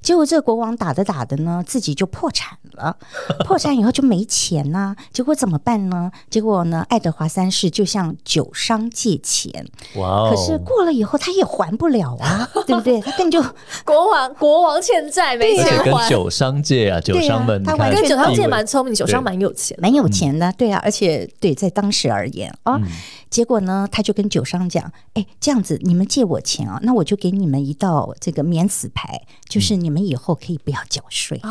[0.00, 2.96] 结果这个国王打着打着呢，自己就破产了。
[3.44, 6.10] 破产以后就没钱呐、结果怎么办呢？
[6.30, 13.00] 结果呢，爱德华三世就向酒商借钱，哇哦，可是过了以后他也还不了啊， 对不对？
[13.00, 13.42] 他更就
[13.84, 16.08] 国王国王欠债没而且跟。
[16.08, 19.82] 酒商借啊，酒商们，他完全跟酒商界地位蛮聪明，酒商对蛮有钱的。
[19.82, 22.84] 蛮有钱的，对啊，而且对在当时而言啊，嗯
[23.30, 31.40] 结果呢，他就跟酒商讲，哎，这样子你们借我钱啊，那我就给你们一道这个免死牌，就是你们以后可以不要缴税。
[31.44, 31.50] 哇，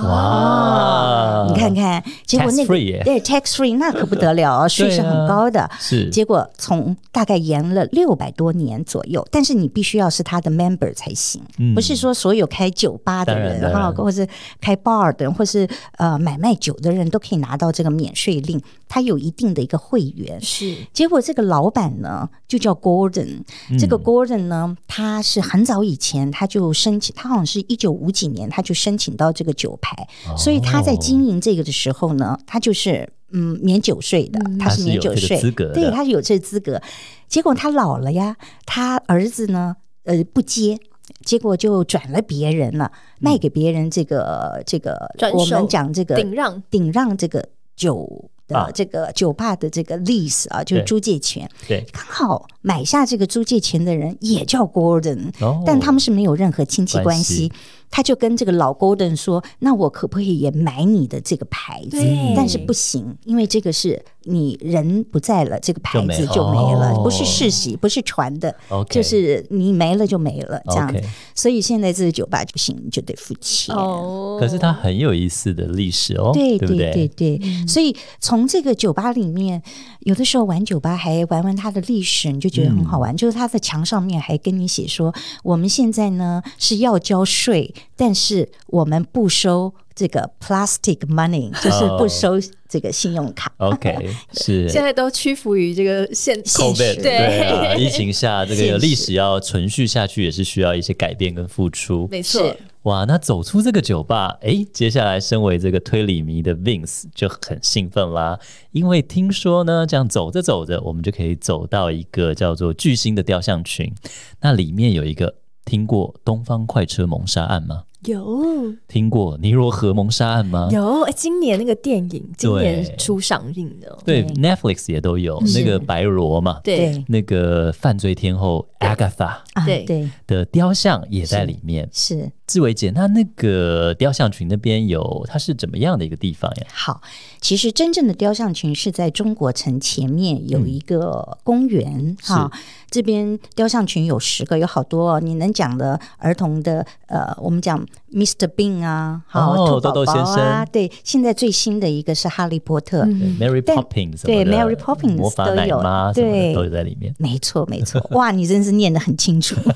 [2.25, 2.73] 结果那个
[3.21, 5.69] tax free 那可不得了啊， 税是很高的。
[5.79, 6.09] 是。
[6.09, 11.73] 结果从大概延了六百多年左右，但是你必须要是他的 member 才行，嗯。
[11.73, 14.27] 不是说所有开酒吧的人哈，或是
[14.61, 20.39] 开 bar 的人，或是呃买卖酒的人都可以拿到这个免税令，他有一定的一个会员。
[20.41, 20.75] 是。
[20.93, 23.43] 结果这个老板呢，就叫 Gordon。
[23.79, 30.07] 这嗯个 Gordon 呢，他是很早以前他就申请，他好像是一九五几年他就申请到这个酒牌，
[30.37, 36.81] 所以他在经营这个的时候呢，他就是嗯免酒税的，他是免酒税他是有这个资格对他有这个资格。
[37.27, 40.77] 结果他老了呀，他儿子呢，呃不接。
[41.23, 46.61] 结果就转了别人了，卖给别人这个这个转，我们讲这个顶让。
[46.69, 47.47] 顶让这个
[47.77, 48.69] 酒的啊。
[48.73, 51.49] 这个酒吧的这个 lease 啊，就是租借权。
[51.65, 55.63] 对，刚好买下这个租借权的人也叫 Gordon，、哦。
[55.65, 57.51] 但他们是没有任何亲戚关系。
[57.89, 61.91] 他就跟这个老 Golden 说：“那我可不可以也买你的这个牌子？
[61.91, 62.33] 对？
[62.35, 66.91] 但是不行，因为这个是你人不在了，这个牌子就没了。
[66.91, 68.53] 没，哦不是世袭，不是传的
[68.89, 70.89] 就是你没了就没了这样。
[70.89, 73.75] OK 所以现在这个酒吧不行，就得付钱。
[73.75, 74.37] 哦。
[74.39, 77.07] 可是它很有意思的历史哦，对不对对？
[77.07, 79.61] 对，所以从这个酒吧里面，
[80.01, 83.15] 有的时候玩酒吧还玩玩它的历史，你就觉得很好玩。
[83.15, 92.33] 就是它的墙上面还跟你写说，我们现在呢是要交税，但是我们不收这个 plastic money，就是不收
[92.69, 93.51] 这个信用卡。
[93.57, 94.67] OK 是。
[94.69, 96.95] 现在都屈服于这个现现实。
[96.95, 97.41] 对对。
[97.41, 102.07] 啊，疫情下这个历史要存续下去，也是需要一些改变跟付出。
[102.11, 108.39] 没错，哇，那走出这个酒吧，诶，接下来身为这个推理迷的 Vince 就很兴奋啦，
[108.71, 113.93] 因为听说呢，这样走着走着，我们就可以走到一个叫做巨星的雕像群，
[114.41, 115.35] 那里面有一个
[115.67, 117.83] 听过东方快车谋杀案吗？
[118.05, 118.73] 有。
[118.87, 120.69] 听过尼罗河谋杀案吗？
[120.71, 127.03] 有，哎，今年那个电影今年对初上映的，对对，Netflix 也都有那个白罗嘛，对。
[127.09, 129.83] 那个犯罪天后 Agatha 啊，对。
[129.83, 131.89] 对，的雕像也在里面。
[131.91, 132.31] 是。
[132.47, 136.67] 志伟姐，那那个雕像群那边有它是怎么样的一个地方呀？
[136.73, 137.01] 好，
[137.41, 142.49] 其实真正的雕像群是在中国城前面有一个公园哈、
[142.89, 148.47] 这边雕像群有十个，有好多、哦、你能讲的儿童的，呃，我们讲 Mr.
[148.47, 153.03] Bean 啊，好、哦兔宝豆豆先生啊，生对，现在最新的一个是哈利波特。
[153.03, 157.13] 对 Mary Poppins 对 Mary Poppins 魔法奶都有妈对都有在里面。
[157.19, 159.53] 没错，没错， 哇，你真是念得很清楚。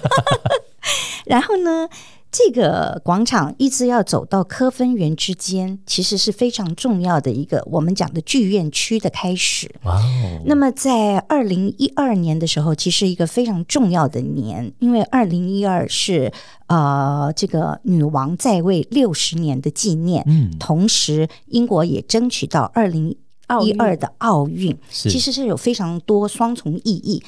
[1.26, 1.88] 然后呢，
[2.32, 9.70] 这个广场一直要走到科芬园之间，其实是非常重要的一个我们讲的剧院区的开始。
[9.84, 16.32] 哇哦，那么在二零一二年的时候，其实一个非常重要的年，因为二零一二是
[16.68, 23.14] 呃这个女王在位六十年的纪念，嗯，同时英国也争取到二零
[23.60, 27.22] 一二的奥运，其实是有非常多双重意义。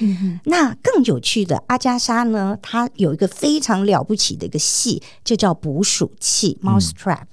[0.45, 7.25] 那更有趣的，阿加莎呢，她有一个非常了不起的一个戏，就叫捕鼠器 （Mouse Trap）。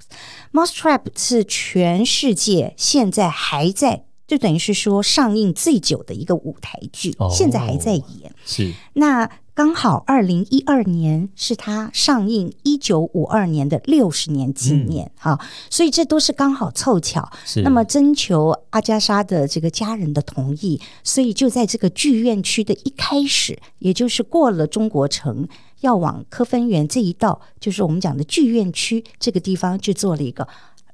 [0.52, 4.04] Mouse Trap 是全世界现在还在。
[4.26, 8.32] 就等于是说上映最久的一个舞台剧，哦现在还在演。
[8.46, 9.28] 是那
[9.60, 17.30] 刚好二零一二年是它上映一九五二年的六十年纪念哈、所以这都是刚好凑巧。
[17.62, 25.46] 那么征求阿加莎的这个家人的同意，所以就在这个剧院区的一开始，也就是过了中国城，
[25.80, 30.48] 要往科芬园这一道，就是我们讲的剧院区这个地方，去做了一个。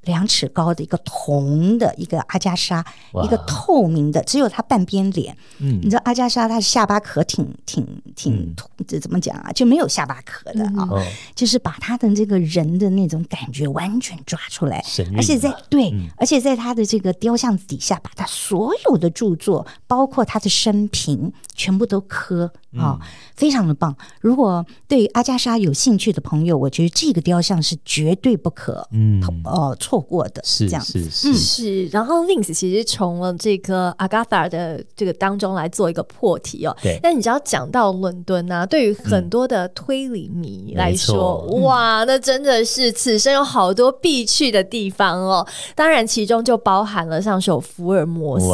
[0.07, 2.83] 两尺高的一个铜的一个阿加莎，
[3.23, 5.37] 一个透明的，只有她半边脸。
[5.59, 5.79] 嗯。
[5.83, 8.55] 你知道阿加莎她的下巴壳挺挺挺嗯，
[8.87, 9.53] 这怎么讲啊？
[9.53, 11.03] 就没有下巴壳的啊，哦，
[11.35, 14.83] 就是把她的这个人的那种感觉完全抓出来。
[15.17, 16.09] 而且在对，嗯。
[16.17, 22.99] 而且在他的这个雕像底下，把他所有的著作，包括他的生平，全部都刻嗯啊、
[23.35, 23.97] 非常的棒。
[24.21, 30.43] 如果对阿加莎有兴趣的朋友，我觉得这个雕像是绝对不可嗯，呃错过的。
[30.45, 36.77] 是这样是是，是，然后 Vince 其实从了这个 Agatha 的这个当中来做一个破题哦。
[36.83, 45.47] 对但你只要讲到伦敦啊，对于很多的推理迷来说，哇，那真的是此生有好多必去的地方哦。
[45.75, 48.47] 当然，其中就包含了像是有福尔摩斯。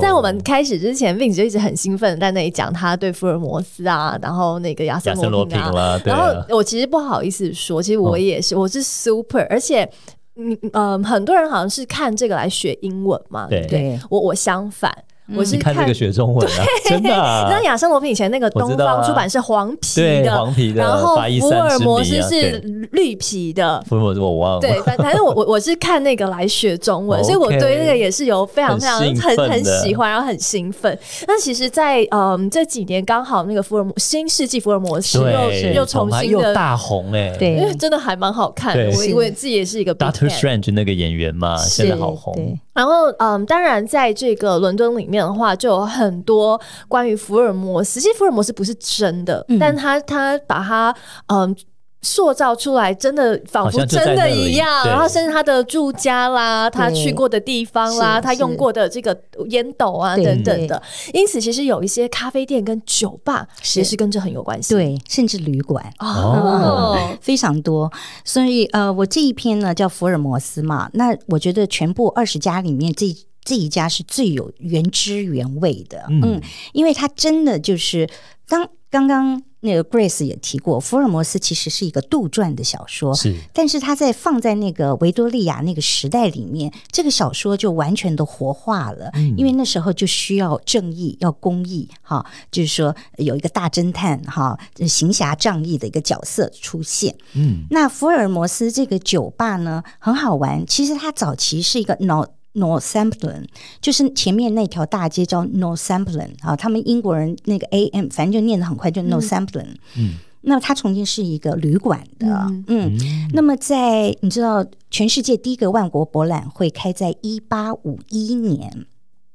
[0.00, 9.88] 在我们开始之前，Vince 就一直很兴奋地在那里讲他对福尔摩斯啊，然后那个亚森罗罗平啊，然啊后我其实不好意思说，其实我哦也是，我是 super，而且。
[10.34, 14.00] 嗯嗯，很多人好像是看这个来学英文嘛，对？
[14.08, 14.90] 我我相反，
[15.36, 22.58] 我是看这个学中文啊，真的啊， 你知道亚森罗平以前那个东方出版是黄皮对的，黄皮的然后福尔摩斯是
[22.92, 23.82] 绿皮的。
[23.88, 30.98] 福尔摩斯我忘了，对，反反正我我我是看那个来学中文，所以我对那个也是有非常非常兴很很喜欢，然后很兴奋。
[31.26, 37.52] 那其实在，嗯这几年刚好那个福尔摩新世纪福尔摩斯又对，又重新的又大红哎，对。
[37.52, 38.90] 因为真的还蛮好看的。
[38.96, 48.00] 我以为自己也是一个 Doctor Strange 那个演员嘛，现在好红，对然后，嗯，当然，在这个伦敦里面的话，就有很多关于福尔摩斯。
[48.00, 50.94] 其实福尔摩斯不是真的，嗯但他他把他
[51.26, 51.54] 嗯
[52.02, 54.86] 塑造出来，真的仿佛真的一样。
[54.86, 59.16] 然后，甚至他的住家啦，他去过的地方啦，他用过的这个
[59.50, 60.82] 烟斗啊等等的。
[61.12, 63.80] 因此，其实有一些咖啡店跟酒吧是。
[63.80, 64.74] 也是跟这很有关系。
[64.74, 65.84] 对，甚至旅馆。
[65.98, 67.90] 哦，非常多，
[68.24, 73.06] 所以呃，我这一篇呢叫福尔摩斯嘛，那我觉得全部二十家里面这
[73.44, 76.20] 这一家是最有原汁原味的，嗯。
[76.24, 76.40] 嗯，
[76.72, 78.08] 因为它真的就是
[78.52, 97.16] 当刚刚那个 Grace 也提过，福尔摩斯其实是一个杜撰的小说，是但是他在放在那个维多利亚那个时代里面，这个小说就完全的活化了，因为那时候就需要正义，要公义，哈，就是说有一个大侦探，哈，行侠仗义的一个角色出现。
[97.32, 102.26] 嗯，那福尔摩斯这个酒吧呢，很好玩，其实它早期是一个脑。
[102.54, 103.46] Northampton
[103.80, 109.76] 就是前面那条大街叫 Northampton 啊，他们英国人那个 A M 反正就念得很快，就 Northampton。
[109.96, 112.64] 嗯，那它曾经是一个旅馆的，嗯。
[112.68, 112.98] 嗯，
[113.32, 118.86] 那么在你知道，全世界第一个万国博览会开在一八五一年，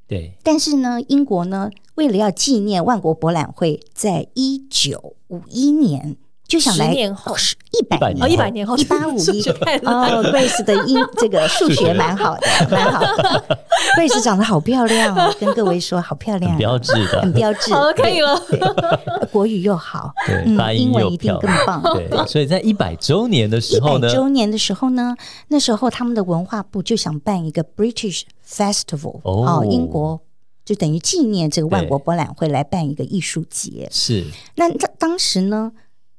[0.08, 7.36] 对，但是呢，英国呢为了要纪念万国博览会在一九五一年就想来十年后。
[7.78, 9.42] 一百年哦，一百年后，一八五一
[9.86, 13.02] 哦，Grace 的英这个数学蛮好的，蛮好。
[13.18, 13.60] 的。
[13.96, 17.22] Grace 长得好漂亮哦， 跟各位说好漂亮，很标志的。
[17.22, 17.72] 很标志。
[17.74, 18.40] 好了，可以了。
[18.50, 18.60] 对，
[19.32, 21.84] 国语又好，对发音又英文一定更棒。
[21.84, 25.16] 对，所以在一百周年的一百时候呢，一百周年的时候呢，
[25.50, 29.64] 那时候他们的文化部就想办一个 British Festival，哦。
[29.70, 30.20] 英国
[30.66, 33.88] 就等于纪念这个万国博览会来办一个艺术节。
[33.92, 34.24] 是。
[34.56, 35.72] 那当当时呢，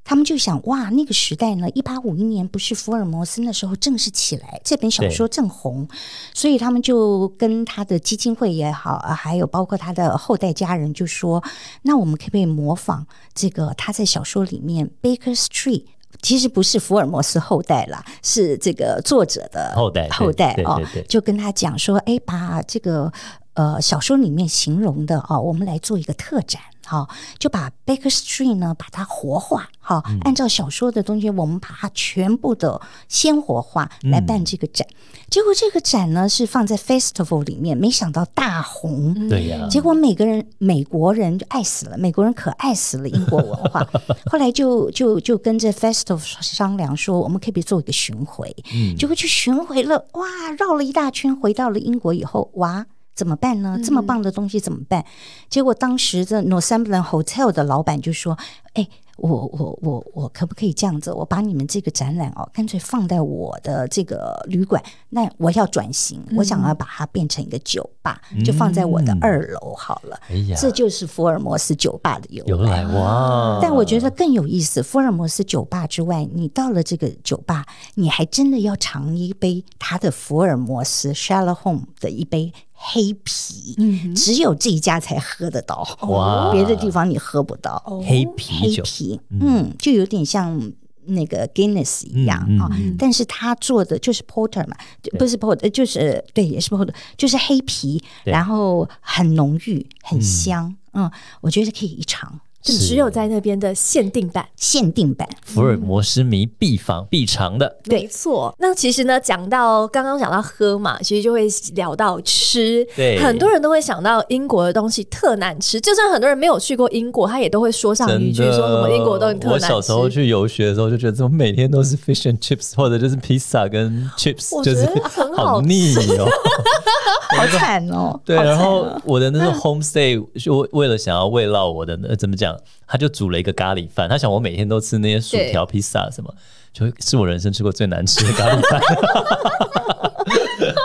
[0.08, 5.86] 他们就想，哇，那个时代呢，一八五一年不是福尔摩斯那时候正式起来，这本小说正红，
[6.32, 11.44] 所以他们就跟他的基金会也好，啊还有包括他的后代家人，就说，
[11.82, 15.84] 那我们可不可以模仿这个他在小说里面 Baker Street。
[16.22, 23.12] 其实不是福尔摩斯后代啦，是这个作者的后代后代哦就跟他讲说，哎，把这个
[23.52, 26.62] 呃小说里面形容的哦，我们来做一个特展。
[26.88, 27.07] 哈、
[27.38, 34.88] 就把 Baker Street 呢，把它活化，哈、嗯按照小说的东西，我们把它全部的鲜活化来办这个展。
[35.29, 39.29] 结果这个展呢是放在 Festival 里面，没想到大红。
[39.29, 43.87] 对呀，结果每个人美国人就爱死了，美国人可爱死了英国文化。
[44.31, 48.55] 后来就就就跟这 Festival 商量说，我们可不可以做一个巡回？
[48.72, 50.27] 嗯结果去巡回了，哇，
[50.59, 52.87] 绕了一大圈，回到了英国以后，哇。
[53.18, 53.76] 怎么办呢？
[53.85, 55.04] 这么棒的东西怎么办？
[55.50, 58.38] 结果当时的 Northumberland Hotel 的老板就说
[58.74, 61.12] ：“哎，我我我我可不可以这样子？
[61.12, 64.81] 我把你们这个展览哦，干脆放在我的这个旅馆。
[65.09, 70.20] 那我要转型，我想要把它变成一个酒吧，就放在我的嗯二楼好了。
[70.28, 73.59] 哎呀，这就是福尔摩斯酒吧的由由来哇！
[73.61, 86.52] 但我觉得更有意思，福尔摩斯酒吧之外，你到了这个酒吧，你还真的要尝一杯他的福尔摩斯 Sherlock Holmes 的一杯黑啤，嗯只有这一家才喝得到，哇。
[86.52, 87.82] 别的地方你喝不到。
[88.06, 90.72] 黑啤酒，黑啤，嗯，就有点像
[91.06, 92.96] 那个 Guinness 一样啊、嗯嗯。
[92.96, 101.10] 但是他做的就是 Porter 嘛，就不是 Porter，就是对，也是 Porter，就是黑啤，然后很浓郁，很香，嗯
[101.40, 102.40] 我觉得可以一尝。
[102.60, 104.46] 就只有在那边的限定版。
[104.56, 112.86] 限定版，福尔摩斯迷必访必尝的，没错，那其实呢，讲到刚刚讲到喝嘛，其实就会聊到吃。
[112.96, 119.74] 对很多人都会想到英国的东西特难吃，就算很多人没有去过英国，他也都会说上一句说什么英国的东西特我难吃。
[119.74, 126.28] 我小时候去游学的时候，就觉得怎么每天都是 fish and chips，或者就是披萨跟 chips，我就是觉得很好好腻哦。
[127.36, 128.18] 好惨哦。
[128.24, 132.47] 对，然后哦我的那个 homestay 就为为了想要慰劳我的那怎么讲，
[132.87, 136.32] 他就煮了一个咖喱饭，他想我每天都吃那些薯条、披萨什么，
[136.72, 138.80] 就是我人生吃过最难吃的咖喱饭。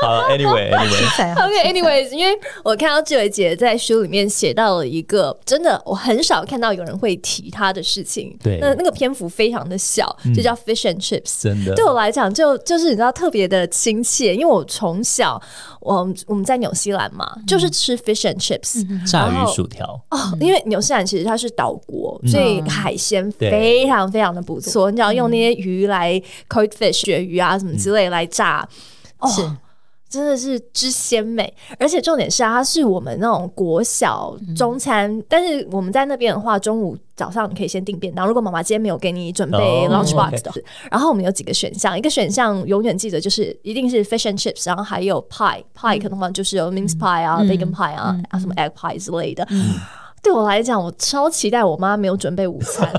[0.04, 8.60] 好，anyway，anyway，惨 OK，anyways，、 因为我看到志伟姐在书里面写到了一个真的我很少看到有人会提她的事情，对。
[8.60, 11.42] 那那个篇幅非常的小，就叫 fish and chips。
[11.42, 11.74] 真的。
[11.76, 15.42] 对我来讲，就就是你知道特别的亲切，因为我从小
[15.80, 24.90] 我我们在纽西兰嘛，就是吃 fish and chips，、炸鱼然后薯条，哦，因为纽西兰其实它是岛国，所以海鲜非常非常的不错。
[24.92, 28.68] 你只要用那些鱼来 cold fish 鳕鱼啊什么之类来炸，
[29.20, 29.42] 哦是。
[30.14, 38.28] 真的是之鲜美，而且重点是啊，它是我们那种国小中餐，但是我们在那边的话，中午早上你可以先订便当。
[38.28, 40.44] 如果妈妈今天没有给你准备哦 lunch box
[40.92, 49.48] 然后我们有几个选项，一个选项永远记得就是一定是 fish and chips，然后还有 pie，pie 可能就是有 mince pie 啊、bacon pie 啊、啊什么 egg pie 之类的。
[50.24, 52.90] 对我来讲，我超期待我妈没有准备午餐，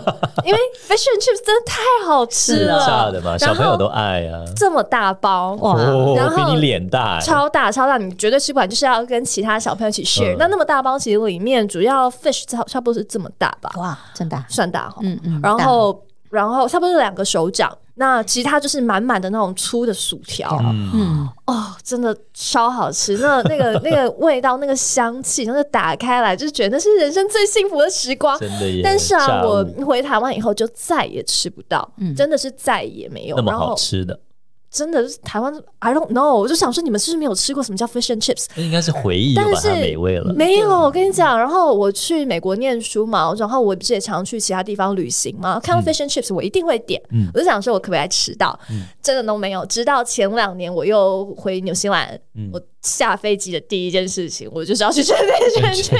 [0.44, 4.44] 因为 fish and chips 真的太好吃了，炸的嘛，小朋友都爱啊。
[4.54, 14.96] 这么大包哇哦然，后比你脸大欸，超大超大，你绝对吃不完，就是要跟其他小朋友一起 share、嗯那那么大包，其实里面主要 fish 差差不多是这么大吧，哇，真的啊算大哈。
[15.00, 15.98] 嗯嗯然后
[16.30, 23.16] 然后差不多是两个手掌，那其他就是满满的那种粗的薯条，嗯，嗯，哦，真的超好吃。
[23.18, 28.36] 那 那个那个味道，那个香气，然后打开来，就是觉得那是人生最幸福的时光。
[28.38, 28.80] 真的耶。
[28.82, 33.36] 但是啊，我回台湾以后就再也吃不到，真的是再也没有。
[33.36, 34.18] 那么然后好吃的，
[34.74, 38.46] 真的是台湾，I don't know，我就想说你们是不是没有吃过什么叫 fish and chips？
[38.56, 40.34] 那应该是回忆又但是把它美味了。
[40.34, 48.58] 没有，我跟你讲，然后我去美国念书嘛，然后我不是也常去其他地方旅行嘛，看到 fish and chips 我一定会点，嗯我就想说我可不可以吃到，
[49.00, 49.64] 真的都没有。
[49.66, 55.98] 直到前两年我又回纽西兰，嗯我下飞机的第一件事情，我就是要去吃 fish and chips。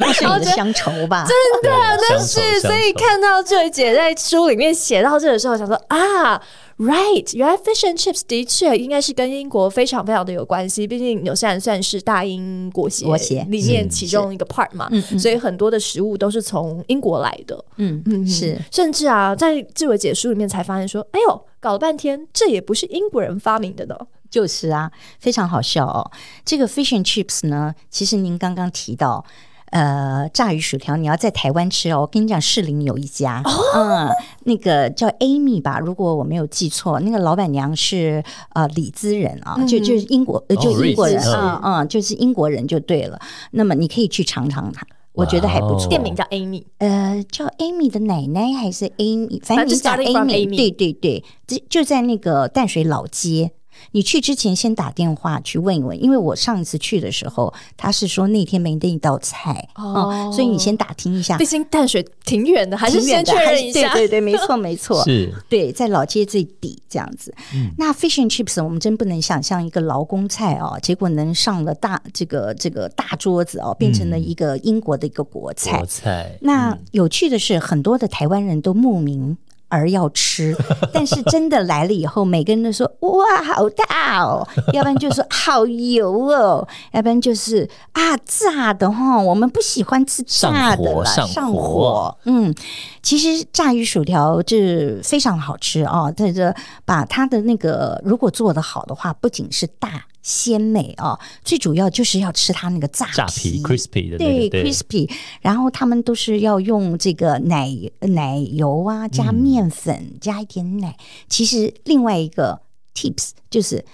[0.00, 1.24] 那是你的乡愁吧？
[1.28, 1.70] 真的
[2.08, 6.40] 但是，所以看到这位姐在书里面写到这的时候，想说啊
[6.82, 17.64] ，right，原来 fish and chips 的确应该是跟英国非常非常的有关系，毕竟纽西兰算是大英国协国协里面其中一个 part 嘛，所以很多的食物都是从英国来的。
[17.76, 23.96] 嗯嗯，是甚至啊，在自我解书里面才发现说，哎呦，搞了半天，这也不是英国人发明的呢。
[24.30, 26.10] 就是啊，非常好笑哦。
[26.44, 29.24] 这个 fish and chips 呢，其实您刚刚提到。
[29.72, 33.42] 呃，炸鱼薯条你要在台湾吃哦，我跟你讲，士林有一家，
[33.74, 34.08] 嗯，
[34.44, 38.22] 那个叫 Amy 吧，如果我没有记错，那个老板娘是
[38.54, 43.18] 呃里兹人啊，就就是英国，呃，就哦英国人，Ritz，嗯嗯，就是英国人就对了。
[43.52, 45.88] 那么你可以去尝尝它，我觉得还不错。
[45.88, 53.52] 店名叫 Amy，呃，叫 Amy 的奶奶还是 Amy，反正你反正讲 starting from Amy，Amy 对对对，就就在那个淡水老街。
[53.90, 63.92] 你去之前先打电话去问一问，因为我上一次去的时候，他是说那天没那一道菜，哦嗯，所以你先打听一下毕，竟淡水挺远的，还是先挺远的确认一下。
[63.92, 67.34] 对对对，没错没错，是对，在老街最底这样子。
[67.76, 75.76] 那 fish and chips 我们真不能想象一个劳工菜哦，结果能上了大这个这个大桌子哦，变成了一个英国的一个国菜。
[75.78, 76.38] 国菜。
[76.40, 79.36] 那有趣的是，很多的台湾人都慕名。
[79.72, 80.54] 而要吃，
[80.92, 92.18] 但是真的来了以后，每个人都说哇好大哦， 要不然就说好油哦，要不然就是啊炸的哈、我们不喜欢吃炸的了，上火上火。
[92.24, 92.54] 嗯，
[93.02, 96.54] 其实炸鱼薯条这非常好吃哦，这个
[96.84, 105.10] 把它的那个如果做的好的话，不仅是大鲜美哦，最主要就是要吃它那个炸炸皮 crispy 的对 crispy，
[105.40, 107.68] 然后他们都是要用这个奶
[108.00, 110.96] 奶油啊，加面粉，加一点奶。
[111.28, 112.62] 其实另外一个
[112.94, 113.84] tips 就是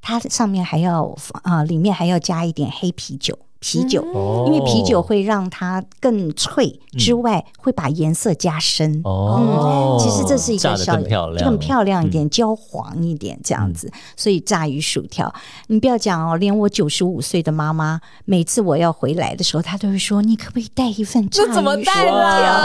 [0.00, 3.38] 它上面还要啊、里面还要加一点黑啤酒。
[3.60, 9.00] 啤酒，哦因为啤酒会让它更脆，之外会把颜色加深。
[9.04, 13.90] 哦，嗯，其实这是一个小更漂亮，更漂亮一点，焦黄一点这样子。
[14.16, 15.32] 所以炸鱼薯条，
[15.66, 21.92] 你不要讲哦，连我九十五岁的妈妈，每次我要回来的时候，她都会说：“你可不可以带一份炸鱼这怎么薯条？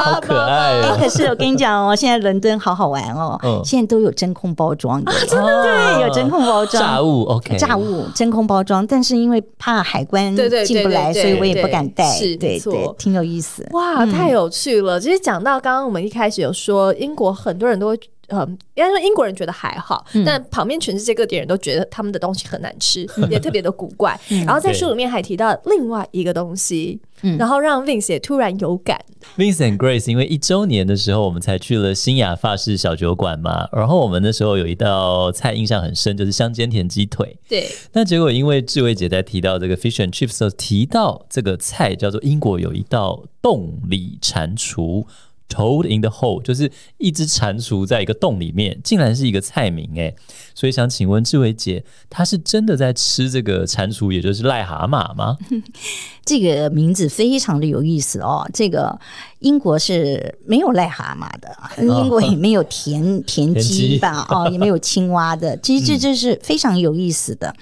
[0.03, 0.81] 好可爱！
[0.97, 3.61] 可是我跟你讲哦，现在伦敦好好玩哦，嗯。
[3.65, 6.83] 现在都有真空包装的，真的对，有真空包装。
[6.83, 12.03] 炸物 OK，炸物真空包装，但是因为怕海关对对对进不来，所以我也不敢带。
[12.11, 13.65] 是对对，挺有意思。
[13.71, 14.99] 哇，太有趣了！
[14.99, 17.99] 其实讲到刚刚我们一开始有说，英国很多人都会。
[18.29, 24.19] 嗯，应该说英国人觉得还好，但旁边全世界各地人都觉得他们的东西很难吃，也特别的古怪。
[24.45, 26.99] 然后在书里面还提到另外一个东西，
[27.37, 28.99] 然后让 Vince 也突然有感。
[29.37, 37.37] Vincent Grace，因为一周年的时候，我们才去了新雅法式小酒馆嘛，然后我们那时候有一道菜印象很深，就是香煎甜鸡腿。
[37.47, 45.05] 对，那结果因为志伟姐在提到这个 fish and chips 的时候，提到这个菜叫做英国有一道洞里蟾蜍。
[45.49, 50.15] Toad in the hole 就是一只蟾蜍在一个洞里面，竟然是一个菜名哎，
[50.55, 55.37] 所以想请问志伟姐，她是真的在吃这个蟾蜍，也就是癞蛤蟆吗？
[56.25, 58.49] 这个名字非常的有意思哦。
[58.53, 58.99] 这个
[59.39, 64.25] 英国是没有癞蛤蟆的， 英国也没有田田 田鸡鸡吧？
[64.29, 65.55] 哦，也没有青蛙的。
[65.57, 67.53] 其实这这是非常有意思的。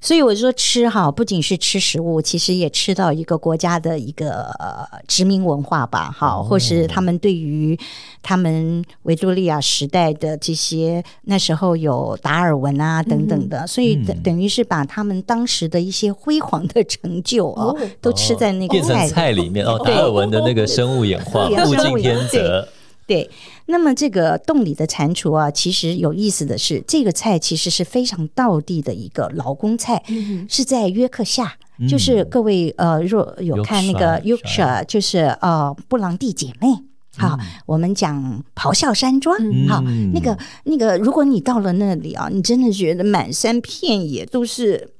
[0.00, 7.78] 所以我说吃哈，不仅是吃食物，其实也吃到一个国家的一个、呃、殖民文化吧，哈，或是他们对于
[8.22, 19.10] 他们维多利亚时代的这些那时候有达尔文啊等等的，所以等等于是把他们当时的一些辉煌的成就哦，都吃在那个变成菜里。
[19.10, 22.66] 菜里面哦，达尔文的那个生物演化，对物竞天择。
[23.06, 23.28] 对，
[23.70, 30.02] 那么这个洞里的蟾蜍啊，其实有意思的是，这个菜其实是非常道地的一个劳工菜，
[30.48, 31.56] 是在约克夏。
[31.88, 36.68] 就是各位呃，若有看那个 Yorkshire Yorkshire，就是呃布朗蒂姐妹。
[37.16, 39.34] 好，我们讲咆哮山庄。
[39.66, 39.80] 好，
[40.12, 44.90] 那个那个，如果你到了那里啊，你真的觉得满山遍野都是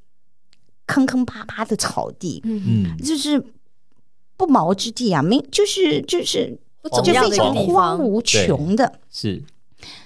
[0.86, 3.44] 坑坑巴巴的草地，嗯嗯，就是
[4.38, 6.58] 不毛之地啊，没就是就是
[6.88, 9.00] 就非常，荒无穷的。
[9.10, 9.42] 是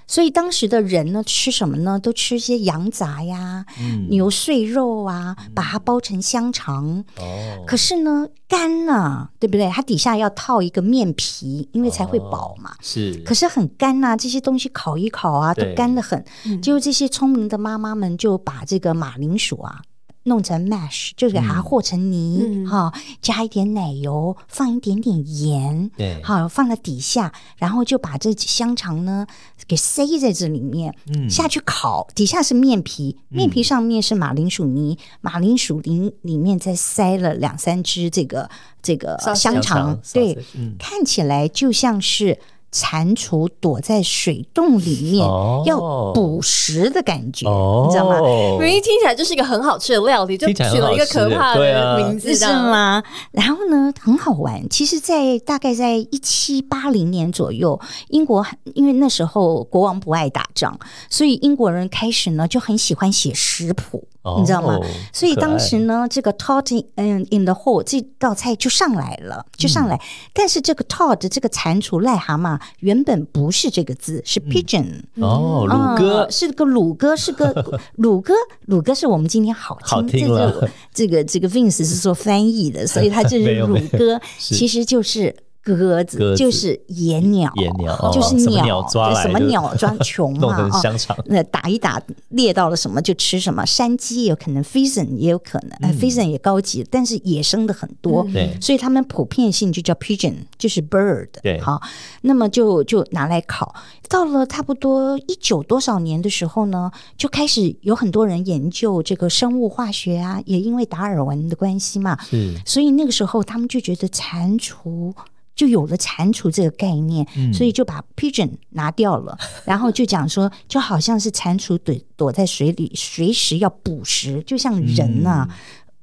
[0.07, 1.99] 所以当时的人呢，吃什么呢？
[1.99, 3.65] 都吃一些羊杂呀、
[4.11, 7.03] 牛碎肉啊，把它包成香肠。
[7.17, 9.69] 哦，可是呢，干呐、对不对？
[9.71, 12.77] 它底下要套一个面皮，因为才会饱嘛。
[12.83, 16.23] 是，可是很干呐、这些东西烤一烤啊，都干得很。
[16.63, 19.81] 就这些聪明的妈妈们就把这个马铃薯啊。
[20.25, 22.67] 弄成 mash，就给它和成泥嗯。
[22.67, 26.21] 哈、加一点奶油，放一点点盐，对。
[26.23, 29.27] 好放在底下，然后就把这香肠呢
[29.67, 31.29] 给塞在这里面，嗯。
[31.31, 38.49] 下去烤，底下是面皮，面皮上面是马铃薯泥，马铃薯泥里面再塞了两三只这个
[38.83, 42.39] 这个香肠，对，嗯，看起来就像是
[42.75, 45.25] 蟾蜍躲在水洞里面、
[45.65, 45.79] 要
[46.13, 48.21] 捕食的感觉，你知道吗？
[48.59, 52.45] 明明听起来就是一个很好吃的料理，就取了一个可怕的名字，是？
[52.65, 53.01] 吗？
[53.31, 54.69] 然后呢，很好玩。
[54.69, 58.45] 其实，在大概在一七八零年左右，英国
[58.75, 60.77] 因为那时候国王不爱打仗，
[61.09, 64.03] 所以英国人开始呢就很喜欢写食谱，
[64.39, 64.81] 你知道吗？
[65.13, 70.01] 所以当时呢，这个 Todd in 嗯 in the hole 这道菜就上来了，就上来。
[70.33, 75.03] 但是这个 Todd 这个蟾蜍癞蛤蟆原本不是这个字，是 pigeon。
[75.17, 78.35] 哦，鲁啊哥是个鲁哥，是个鲁哥，
[78.67, 85.35] 鲁哥是我们今天好听，好听这个这个这个 Vince 是做翻译的，所以他就是鲁 没有没有歌，其实就是。
[85.65, 90.83] 鸽子就是野鸟，野鸟哦就是鸟，抓对什么鸟抓 穷嘛啊
[91.27, 98.27] 那打一打猎到了什么就吃什么，山鸡也有可能，pheasant 也有可能，呃 pheasant 也高级，但是野生的很多，
[98.61, 101.59] 所以他们普遍性就叫 pigeon，就是 bird，对。
[101.61, 101.81] 好，
[102.23, 103.75] 那么就就拿来烤。
[104.09, 115.15] 到了差不多一九多少年的时候呢，就开始有很多人研究这个生物化学啊，也因为达尔文的关系嘛，嗯所以那个时候他们就觉得蟾蜍。
[115.55, 125.49] 就有了蟾蜍这个概念，所以就把 pigeon 拿掉了， 然后就讲说，就好像是蟾蜍躲躲在水里，随时要捕食，就像人呐、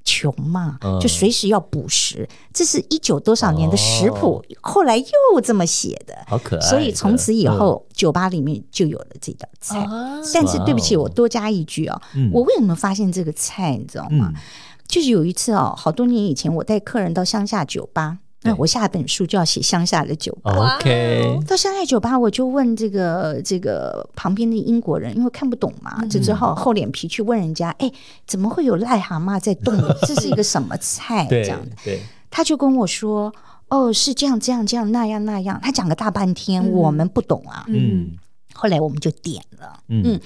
[0.03, 2.27] 穷嘛，嗯就随时要捕食。
[2.53, 6.61] 这是一九多少年的食谱，哦后来又这么写的，好可爱。
[6.61, 9.79] 所以从此以嗯后，酒吧里面就有了这道菜。
[9.81, 14.31] 啊但是对不起，我多加一句哦，嗯我为什么发现这个菜，你知道吗？
[14.33, 14.41] 嗯
[14.87, 20.51] 就是有一次哦，好多年以前，我带客人到乡下酒吧，那我下本书就要写乡下的酒吧。
[20.51, 27.91] 哦 OK，到乡下酒吧，我就问这个这个旁边的英国人，因为看不懂嘛，就只好厚脸皮去问人家，哎，
[28.25, 29.93] 怎么会有癞蛤蟆在洞里？
[30.07, 31.27] 这是一个什么菜？
[31.29, 33.31] 这样的，对，他就跟我说，
[33.69, 37.65] 哦，是这样这样这样那样那样，他讲了大半天，我们不懂啊。
[37.67, 38.17] 嗯
[38.53, 40.01] 后来我们就点了，嗯。
[40.05, 40.19] 嗯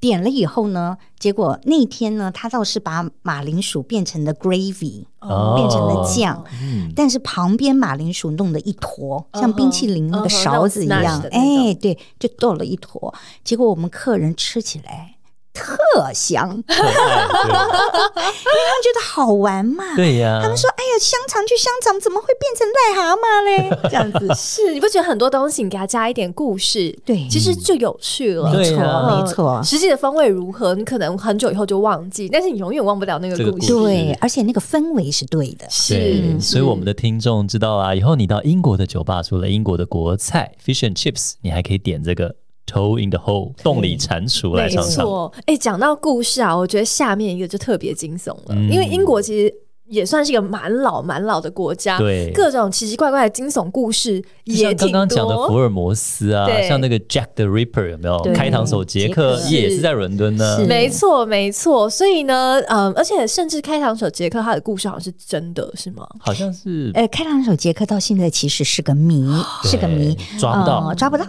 [0.00, 5.54] 点了以后呢，结果那天呢，他倒是把马铃薯变成了 gravy，、哦。
[5.56, 6.92] 变成了酱，嗯。
[6.96, 11.22] 但是旁边马铃薯弄了一坨，像冰淇淋那个勺子一样。
[11.30, 13.14] 哎，对，就剁了一坨。
[13.44, 15.14] 结果我们客人吃起来
[15.52, 15.74] 特
[16.14, 19.94] 香，因为他们觉得好玩嘛。
[19.96, 28.52] 对对呀，他们说：“哎呀，香肠就香肠，怎么会变成癞蛤蟆嘞？” 这样子，是，你不觉得很多东西你给它加一点故事，对其实就有趣了。
[28.52, 29.62] 没错，没错。
[29.62, 33.72] 实际的风味如何，你可能很久以后就忘记，但是你永远忘不了那个故事。
[33.72, 35.66] 对，而且那个氛围是对的。
[35.68, 42.34] 是所以我们的听众知道啊，以后你到英国的酒吧，除了英国的国菜 fish and chips，你还可以点这个
[42.66, 45.04] toe in the hole 洞里蟾蜍来没尝尝。
[45.04, 49.54] 错，哎，讲到故事啊，我觉得下面一个就特别惊悚了，嗯因为英国其实
[49.88, 55.56] 也算是一个蛮老蛮老的国家，对各种奇奇怪怪的惊悚故事也挺刚刚讲的福。
[55.56, 58.18] 尔摩斯啊，像那个 Jack the Ripper 有没有？
[58.32, 60.64] 开膛手杰克也是在伦敦呢。
[60.66, 66.08] 没错，没错，所以呢，嗯，而且甚至开膛手杰克他的故事好像是真的，是吗？
[66.20, 69.26] 好像是呃，开膛手杰克到现在其实是个谜，
[69.64, 71.24] 是个谜，抓不到呃抓不到，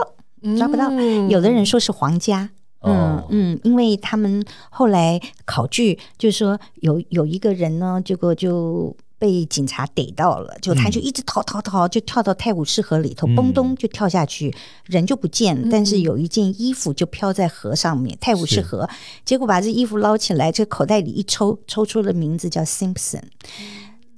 [0.57, 0.91] 抓不到。
[1.29, 2.49] 有的人说是皇家。
[2.81, 3.27] 嗯哦。
[3.29, 13.35] 嗯，因为他们后来考据，就是说有有一个人呢，结果就被警察逮到了，就他就一直逃逃逃，就跳到泰晤士河里头，嗯。
[13.37, 14.53] 嘣咚就跳下去，
[14.85, 18.89] 人就不见了，但是有一件衣服就飘在河上面，泰晤士河，
[19.23, 23.21] 结果把这衣服捞起来，这口袋里一抽，抽出了名字叫 Simpson。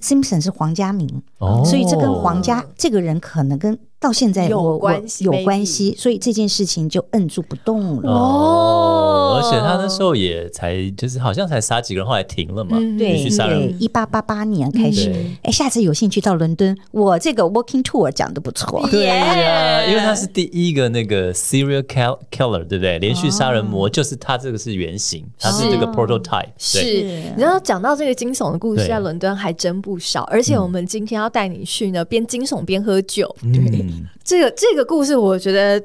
[0.02, 1.62] Simpson 是皇家名，哦。
[1.64, 8.10] 所以这跟皇家这个人可能跟到现在有我我关系有关系，所以这件事情就摁住不动了。
[8.10, 13.58] 哦，而且他那时候也才就是好像才杀几个人，后来停了嘛，嗯对继续杀人。
[13.58, 15.30] 对，一八八八年开始对。
[15.44, 18.86] 哎，下次有兴趣到伦敦，我这个 Walking Tour 讲的不错。
[18.90, 22.98] 对呀、Yeah 因为他是第一个那个 serial kill- killer，对不对？
[22.98, 26.82] 连续杀人魔，就是他这个是原型，他是这个 prototype，是。
[26.82, 27.02] 对，
[27.34, 33.34] 你知道讲到这个惊悚的故事，在伦敦还真不少，而且我们今天要带你去呢，边惊悚边喝酒。
[33.86, 35.82] 嗯，这个这个故事，我觉得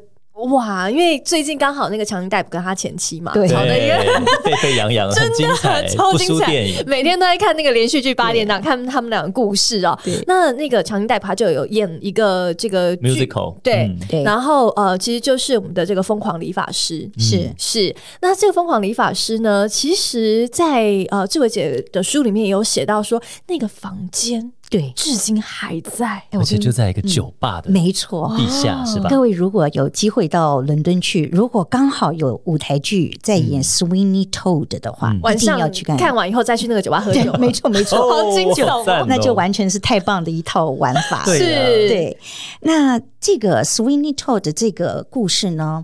[0.49, 3.47] 哇，因为最近刚好那个强尼戴普跟他前妻嘛，对。
[3.47, 3.95] 吵的一个。
[4.43, 6.51] 沸沸扬扬， 很精彩，超精彩。
[6.87, 9.95] 每天都在看那个连续剧八点档，看他们两个故事哦。
[10.25, 13.95] 那那个强尼戴普他就有演一个这个剧 Musical，对。
[14.11, 17.95] 嗯，然后呃，其实就是我们的这个疯狂理发师，是是。
[18.21, 26.07] 那这个疯狂理发师呢，其实在呃志伟姐的书里面也有写到说，那个房间对，至今还在。
[26.07, 28.33] 哎而且就在一个酒吧的没错。
[28.37, 29.09] 地下，是吧？
[29.09, 35.97] 各位如果有机会到伦敦去，如果刚好有舞台剧在演 Sweeney Todd 的话，一定晚上要去看。
[35.97, 41.25] 看完以后再去那个酒吧喝酒，，没错没错，好惊悚哦赞哦那就完全是太棒的一套玩法。
[41.25, 42.17] 对啊是，对，
[42.61, 45.83] 那这个 Sweeney Todd 的这个故事呢，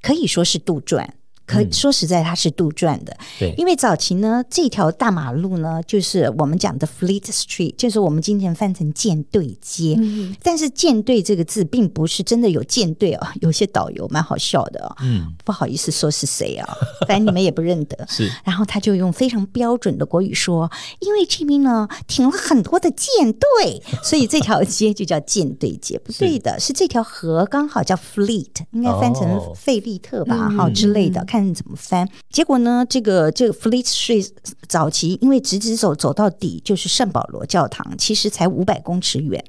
[0.00, 1.06] 可以说是杜撰。
[1.46, 1.72] 可嗯。
[1.72, 9.96] 说实在，它是杜撰的，对，因为早期呢，这条大马路呢，就是我们讲的 Fleet Street，就是我们今天翻成舰队街。
[9.98, 10.34] 嗯。
[10.42, 16.76] 但是“舰队”这个字并不是真的有舰队哦， 有些导游蛮好笑的哦，嗯，不好意思说是谁啊，
[17.06, 17.96] 反正你们也不认得。
[18.08, 18.30] 是。
[18.44, 20.70] 然后他就用非常标准的国语说
[21.00, 25.98] ：“因为这边呢停了很多的舰队， 所以这条街就叫舰队街。
[25.98, 29.52] 不对的，是这条河刚好叫 Fleet，应该翻成哦。
[29.54, 32.08] 费利特吧，嗯好、之类的，看怎么翻。
[32.30, 34.28] 结果呢，这个这个 Fleet Street
[34.68, 39.42] 早期因为直直走走到底就是圣保罗教堂，其实才五百公尺远，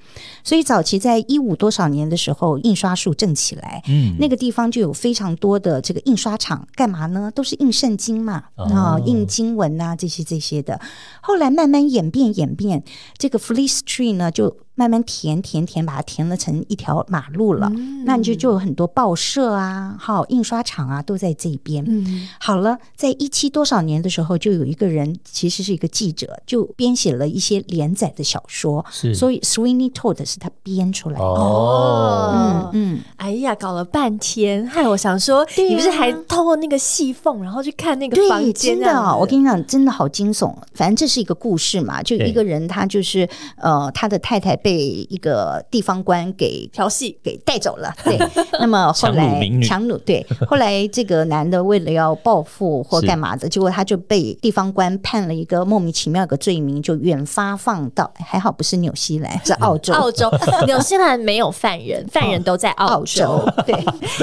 [0.43, 7.31] 所以早期在一五多少年的时候，印刷术正起来，嗯，那个地方就有非常多的这个印刷厂，干嘛呢？
[7.33, 10.79] 都是印圣经嘛，哦啊、印经文啊，这些这些的。
[11.21, 12.83] 后来慢慢演变演变，
[13.17, 17.71] 这个 Fleet Street 呢，就慢慢填填填，把它填了成一条马路了。
[18.05, 21.83] 那你就就有很多报社啊，好印刷厂啊，都在这边。
[21.87, 31.25] 嗯，好了，在一七多少年的时候，就有一个人其实是一个记者，就编写了一些连载的小说，是所以 Sweeney Todd 是他编出来的。
[31.25, 33.01] 哦，嗯嗯。
[33.17, 38.77] 哎呀，搞了半天，害我想说，啊你不是还透过那个细缝，然后去看那个房，间？
[38.77, 40.53] 真的哦，我跟你讲，真的好惊悚。
[40.73, 47.93] 反正这是一个故事嘛，就一个人，他就是呃，他的太太被一个地方官给调戏，给带走了。
[48.03, 48.17] 对，
[48.59, 59.93] 那么后来强弩对，后来这个男的为了要报复或干嘛的，结果他就被地方官判了一个莫名其妙的罪名，就远发放到，还好不是纽西兰， 是澳洲。
[59.93, 60.31] 澳洲、
[60.65, 63.75] 纽西兰没有犯人，犯人都在澳澳洲对，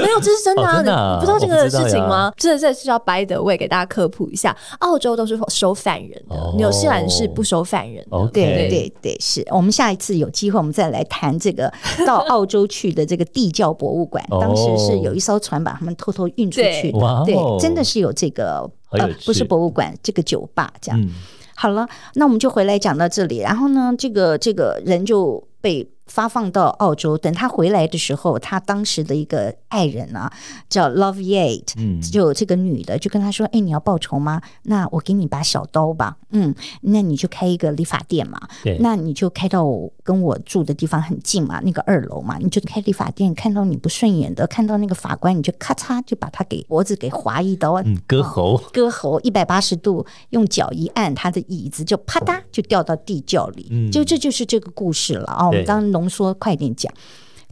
[0.03, 0.73] 没有，这是真的啊！
[0.73, 2.33] 哦真的啊你不知道这个事情吗？
[2.37, 4.57] 这这是要掰的，我也给大家科普一下。
[4.81, 8.29] 澳洲都是收犯人的，哦纽西兰是不收犯人的。
[8.33, 11.73] 对对对，是我们下一次有机会，我们再来谈这个
[12.05, 14.25] 到澳洲去的这个地窖博物馆。
[14.31, 21.01] 哦当时是有一艘船把他们偷偷运出去的，对，真的是有这个呃不是博物馆，这个酒吧这样。
[21.01, 21.11] 嗯，
[21.55, 23.39] 好了，那我们就回来讲到这里。
[23.39, 27.17] 然后呢，这个这个人就被发放到澳洲。
[27.17, 30.33] 等他回来的时候，他当时的一个爱人啊，
[30.69, 34.41] 叫 Love Yate，嗯就这个女的就跟他说：“哎，你要报仇吗？
[34.65, 36.17] 那我给你把小刀吧。
[36.31, 38.41] 嗯，那你就开一个理发店嘛。
[38.63, 53.69] 对，那你就开到我跟我住的地方很近嘛，那个二楼嘛，你就开理发店，看到你不顺眼的，看到那个法官，你就咔嚓就把他给脖子给划一刀，嗯，割喉，割喉一百八十度，用脚一按，他的椅子就啪嗒就掉到地窖里。
[53.71, 55.47] 嗯就这就是这个故事了啊！
[55.47, 56.93] 我们对当然浓缩快点讲。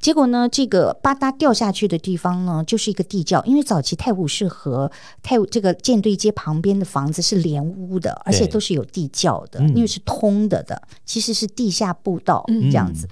[0.00, 3.42] 结果呢，这个吧嗒掉下去的地方呢，就是一个地窖。
[3.44, 4.90] 因为早期泰晤士河、
[5.22, 13.06] 泰晤这个舰队街旁边的房子是连屋的，而且都是有地窖的，嗯因为是通的的，其实是地下步道嗯这样子。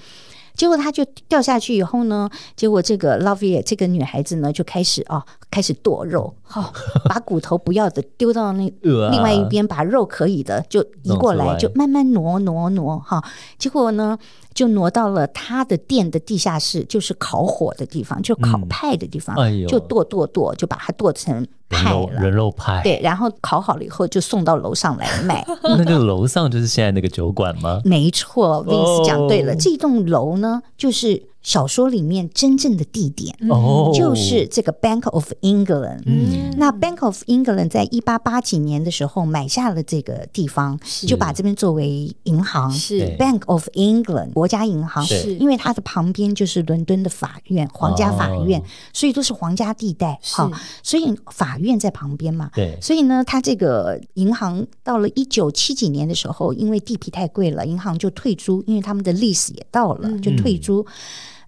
[0.57, 6.73] 结果他就掉下去以后呢，结果这个 Lovey 这个女孩子呢就开始啊、开始剁肉，好、
[7.05, 13.23] 把骨头不要的丢到那呃 另外一边，把肉可以的就移过来就慢慢挪挪挪哈。
[13.57, 14.19] 结果呢，
[14.59, 22.23] 就挪到了他的店的地下室，就是烤火的地方，就烤派的地方，哎就剁剁剁，就把它剁成人派。
[22.23, 25.45] 人肉派，对，然后烤好了以后就送到楼上来卖。
[25.63, 27.81] 那个楼上就是现在那个酒馆吗？
[27.85, 36.03] 没错，Vince 讲对了，哦这栋楼呢，就是小说里面真正的地点，哦，就是这个 Bank of England。
[36.07, 42.71] 嗯那 Bank of England 在一八八几年的时候买下了这个地方，就把这边作为银行。
[42.71, 50.19] 是 Bank of England 国家银行，是因为它的旁边就是伦敦的法院，皇家法院，哦所以都是皇家地带。
[50.23, 50.51] 好，
[50.83, 52.51] 所以法院在旁边嘛。
[52.55, 60.87] 对，所以呢，它这个银行到了一九七几年的时候，因为地皮太贵了，银行就退租，因为他们的历史也到了，就退租。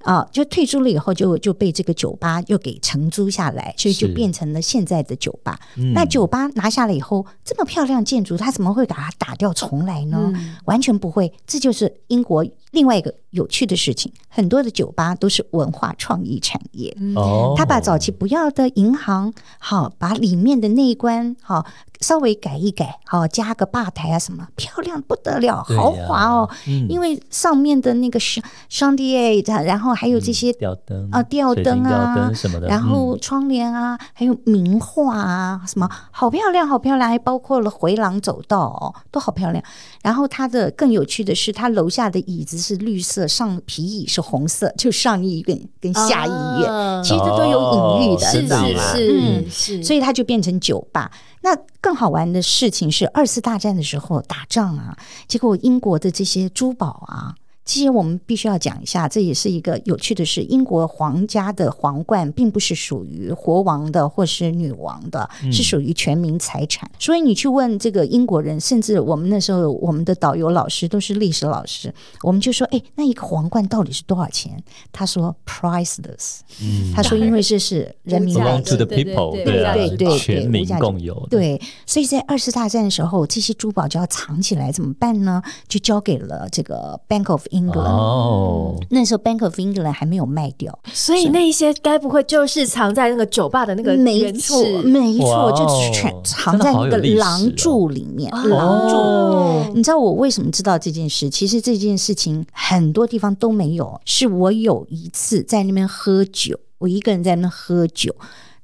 [0.03, 5.59] 啊，就退租了以后就就被这个酒吧又给承租下来，所以就变成了现在的酒吧。
[5.76, 10.32] 嗯那酒吧拿下来以后，这么漂亮建筑，它怎么会把它打掉重来呢？
[10.34, 14.12] 嗯完全不会，这就是英国另外一个有趣的事情。
[14.28, 16.96] 很多的酒吧都是文化创意产业。
[17.16, 21.66] 哦，他把早期不要的银行，好把里面的内观好
[22.01, 26.48] 稍微改一改，好加个吧台啊什么，漂亮不得了，豪华哦。
[26.68, 39.62] 嗯因为上面的那个商商店，然后还有这些吊灯啊吊灯啊吊灯什么的，然后窗帘啊，还有名画啊，什么好漂亮，好漂亮，还包括了回廊走道哦，都好漂亮。
[40.03, 48.95] 然后它的更有趣的是，它楼下的椅子是绿色，上皮椅是红色，就上医院跟下医院，啊其实这都有隐喻的，哦是你知道吗？
[48.95, 51.11] 是嗯是，所以它就变成酒吧。
[51.43, 57.34] 那更好玩的事情是，二次大战的时候打仗啊，结果英国的这些珠宝啊。
[57.64, 60.42] 这些我们必须要讲一下，这也是一个有趣的事。
[60.42, 66.90] 英国皇家的皇冠并不是属于国王的或是女王的，是属于全民财产。
[66.98, 85.40] 所以你去问这个英国人，甚至我们那时候我们的导游老师都是历史老师，我们就说：“哎，那一个皇冠到底是多少钱？”他说：“priceless。”嗯他说：“因为这是人民无价来 belong to the 对对 people，对对啊，对对对全民共有，对，所以在二次大战的时候，这些珠宝就要藏起来，怎么办呢？
[85.68, 87.59] 就交给了这个 Bank of England。
[87.68, 98.30] 哦，那时候 Bank of England 还没有卖掉，所以那一些该不会就是藏在那个酒吧的那个没错，没错，就全藏在那个廊柱里面。
[98.30, 101.28] 廊柱，哦你知道我为什么知道这件事？
[101.30, 108.14] 其实这件事情很多地方都没有，是我有一次在那边喝酒，我一个人在那喝酒。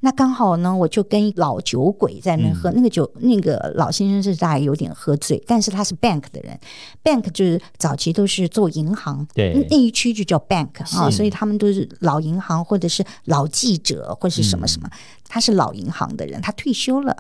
[0.07, 6.57] 那刚好呢，我就跟老酒鬼在那边喝，那个酒那个老先生是大概有点喝醉，但是他是 bank 的人
[7.03, 9.53] ，bank 就是早期都是做银行，对。
[9.53, 14.89] 那那一区就叫 bank 啊，所以他们都是老银行或者是老记者或是什么什么，
[15.29, 17.17] 他是老银行的人，他退休了，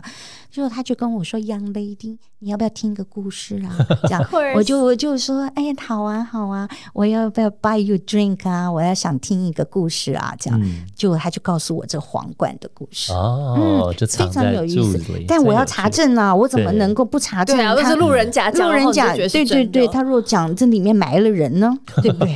[0.50, 8.70] 之后他就跟我说：“Young lady，你要不要听个故事啊？” 这样我就我就说：“哎呀，好啊好啊，我要不要 buy you drink 啊？
[8.70, 13.12] 我要想听一个故事啊。”这样，嗯就他就告诉我这皇冠的故事。
[13.12, 15.90] 嗯非常有意思，，但我要查。
[15.96, 16.34] 证啊！
[16.34, 17.56] 我怎么能够不查证？
[17.56, 22.34] 对啊，都他是路人甲，路人甲，对对对，他如果讲这里面埋了人呢， 对不对？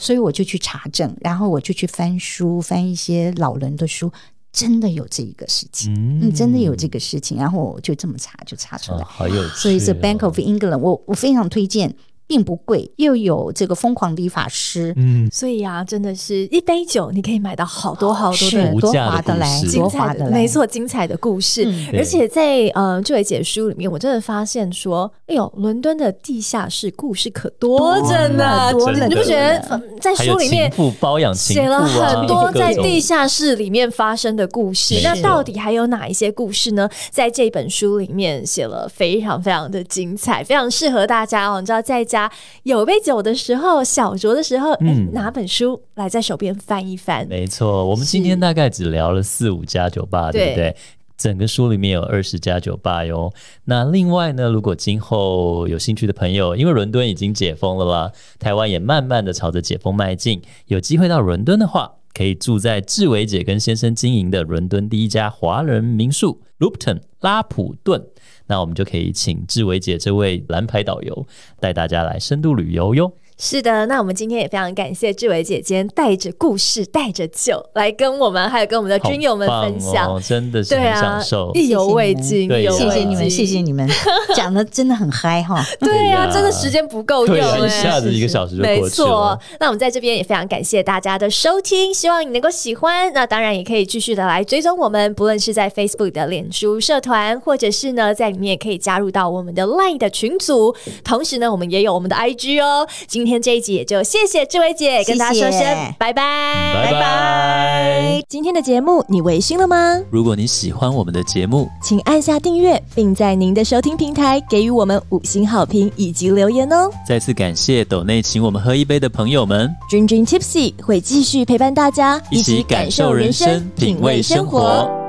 [0.00, 4.10] 所以我就去查证，然后我就去翻书，翻一些老人的书，
[4.56, 9.04] 真的有这一个事情，嗯，真的有这个事情，然后我就这么查，就查出哦，来。
[9.04, 11.94] 好有趣哦，所以是 Bank of England，我我非常推荐，
[12.26, 21.64] 并不贵，又有这个疯狂理发师，嗯，所以啊，真的是一杯酒，你可以买到好多好多的多划得来，多精彩的，划得来，没错，精彩的故事。
[21.66, 35.00] 嗯而且在呃这位姐书里面，我真的发现说，哎呦，伦敦的地下室故事可多着呢，多了你不觉得在书里面包养写了啊很多在地下室里面发生的故事。
[35.02, 36.88] 那到底还有哪一些故事呢？
[37.10, 41.60] 在这本书里面写了非常非常的精彩，非常适合大家哦。
[41.60, 42.15] 你知道，在家
[42.62, 47.26] 有杯酒的时候，小酌的时候，哎、嗯拿本书来在手边翻一翻。
[47.28, 50.76] 没错，我们今天大概只聊了四五家酒吧，对不对对？
[51.18, 53.32] 整个书里面有二十家酒吧哟。
[53.64, 68.06] 那另外呢，如果今后有兴趣的朋友，因为伦敦已经解封了啦，台湾也慢慢的朝着解封迈进，有机会到伦敦的话，可以住在志伟姐跟先生经营的伦敦第一家华人民宿 Lupton 拉普顿。
[68.46, 71.26] 那我们就可以请志伟姐这位蓝牌导游
[71.60, 73.12] 带大家来深度旅游哟。
[73.38, 80.08] 是的，那我们今天也非常感谢志伟姐姐带着故事、带着酒来跟我们，还有跟我们的军友们分享。
[80.08, 83.86] 哦、真的是很对啊享受。，意犹未尽，对谢谢你们，谢谢你们，
[84.34, 85.62] 讲的真的很嗨哈。
[85.78, 93.12] 对呀、对呀真的时间不够用对啊，哎、一下子一个小时就没过去了错。，那我们在这边也非常感谢大家的收听，希望你能够喜欢。
[93.12, 100.74] 那当然也可以继续的来追踪我们，不论是在 Facebook 的脸书社团，或者是呢在里面也可以加入到我们的 Line 的群组。
[101.04, 102.88] 同时呢，我们也有我们的 IG 哦。
[103.06, 105.60] 今天这一集也就谢谢志伟姐，跟大家说声
[105.98, 108.22] 拜拜，拜拜。
[108.28, 110.00] 今天的节目你微醺了吗？
[110.10, 116.88] 如果你喜欢我们的节目，请按下订阅，并在您的收听平台给予我们五星好评以及留言哦。
[117.06, 125.05] 再次感谢斗内请我们喝一杯的朋友们，君君 Tipsy 会继续陪伴大家，一起感受人生，品味生活。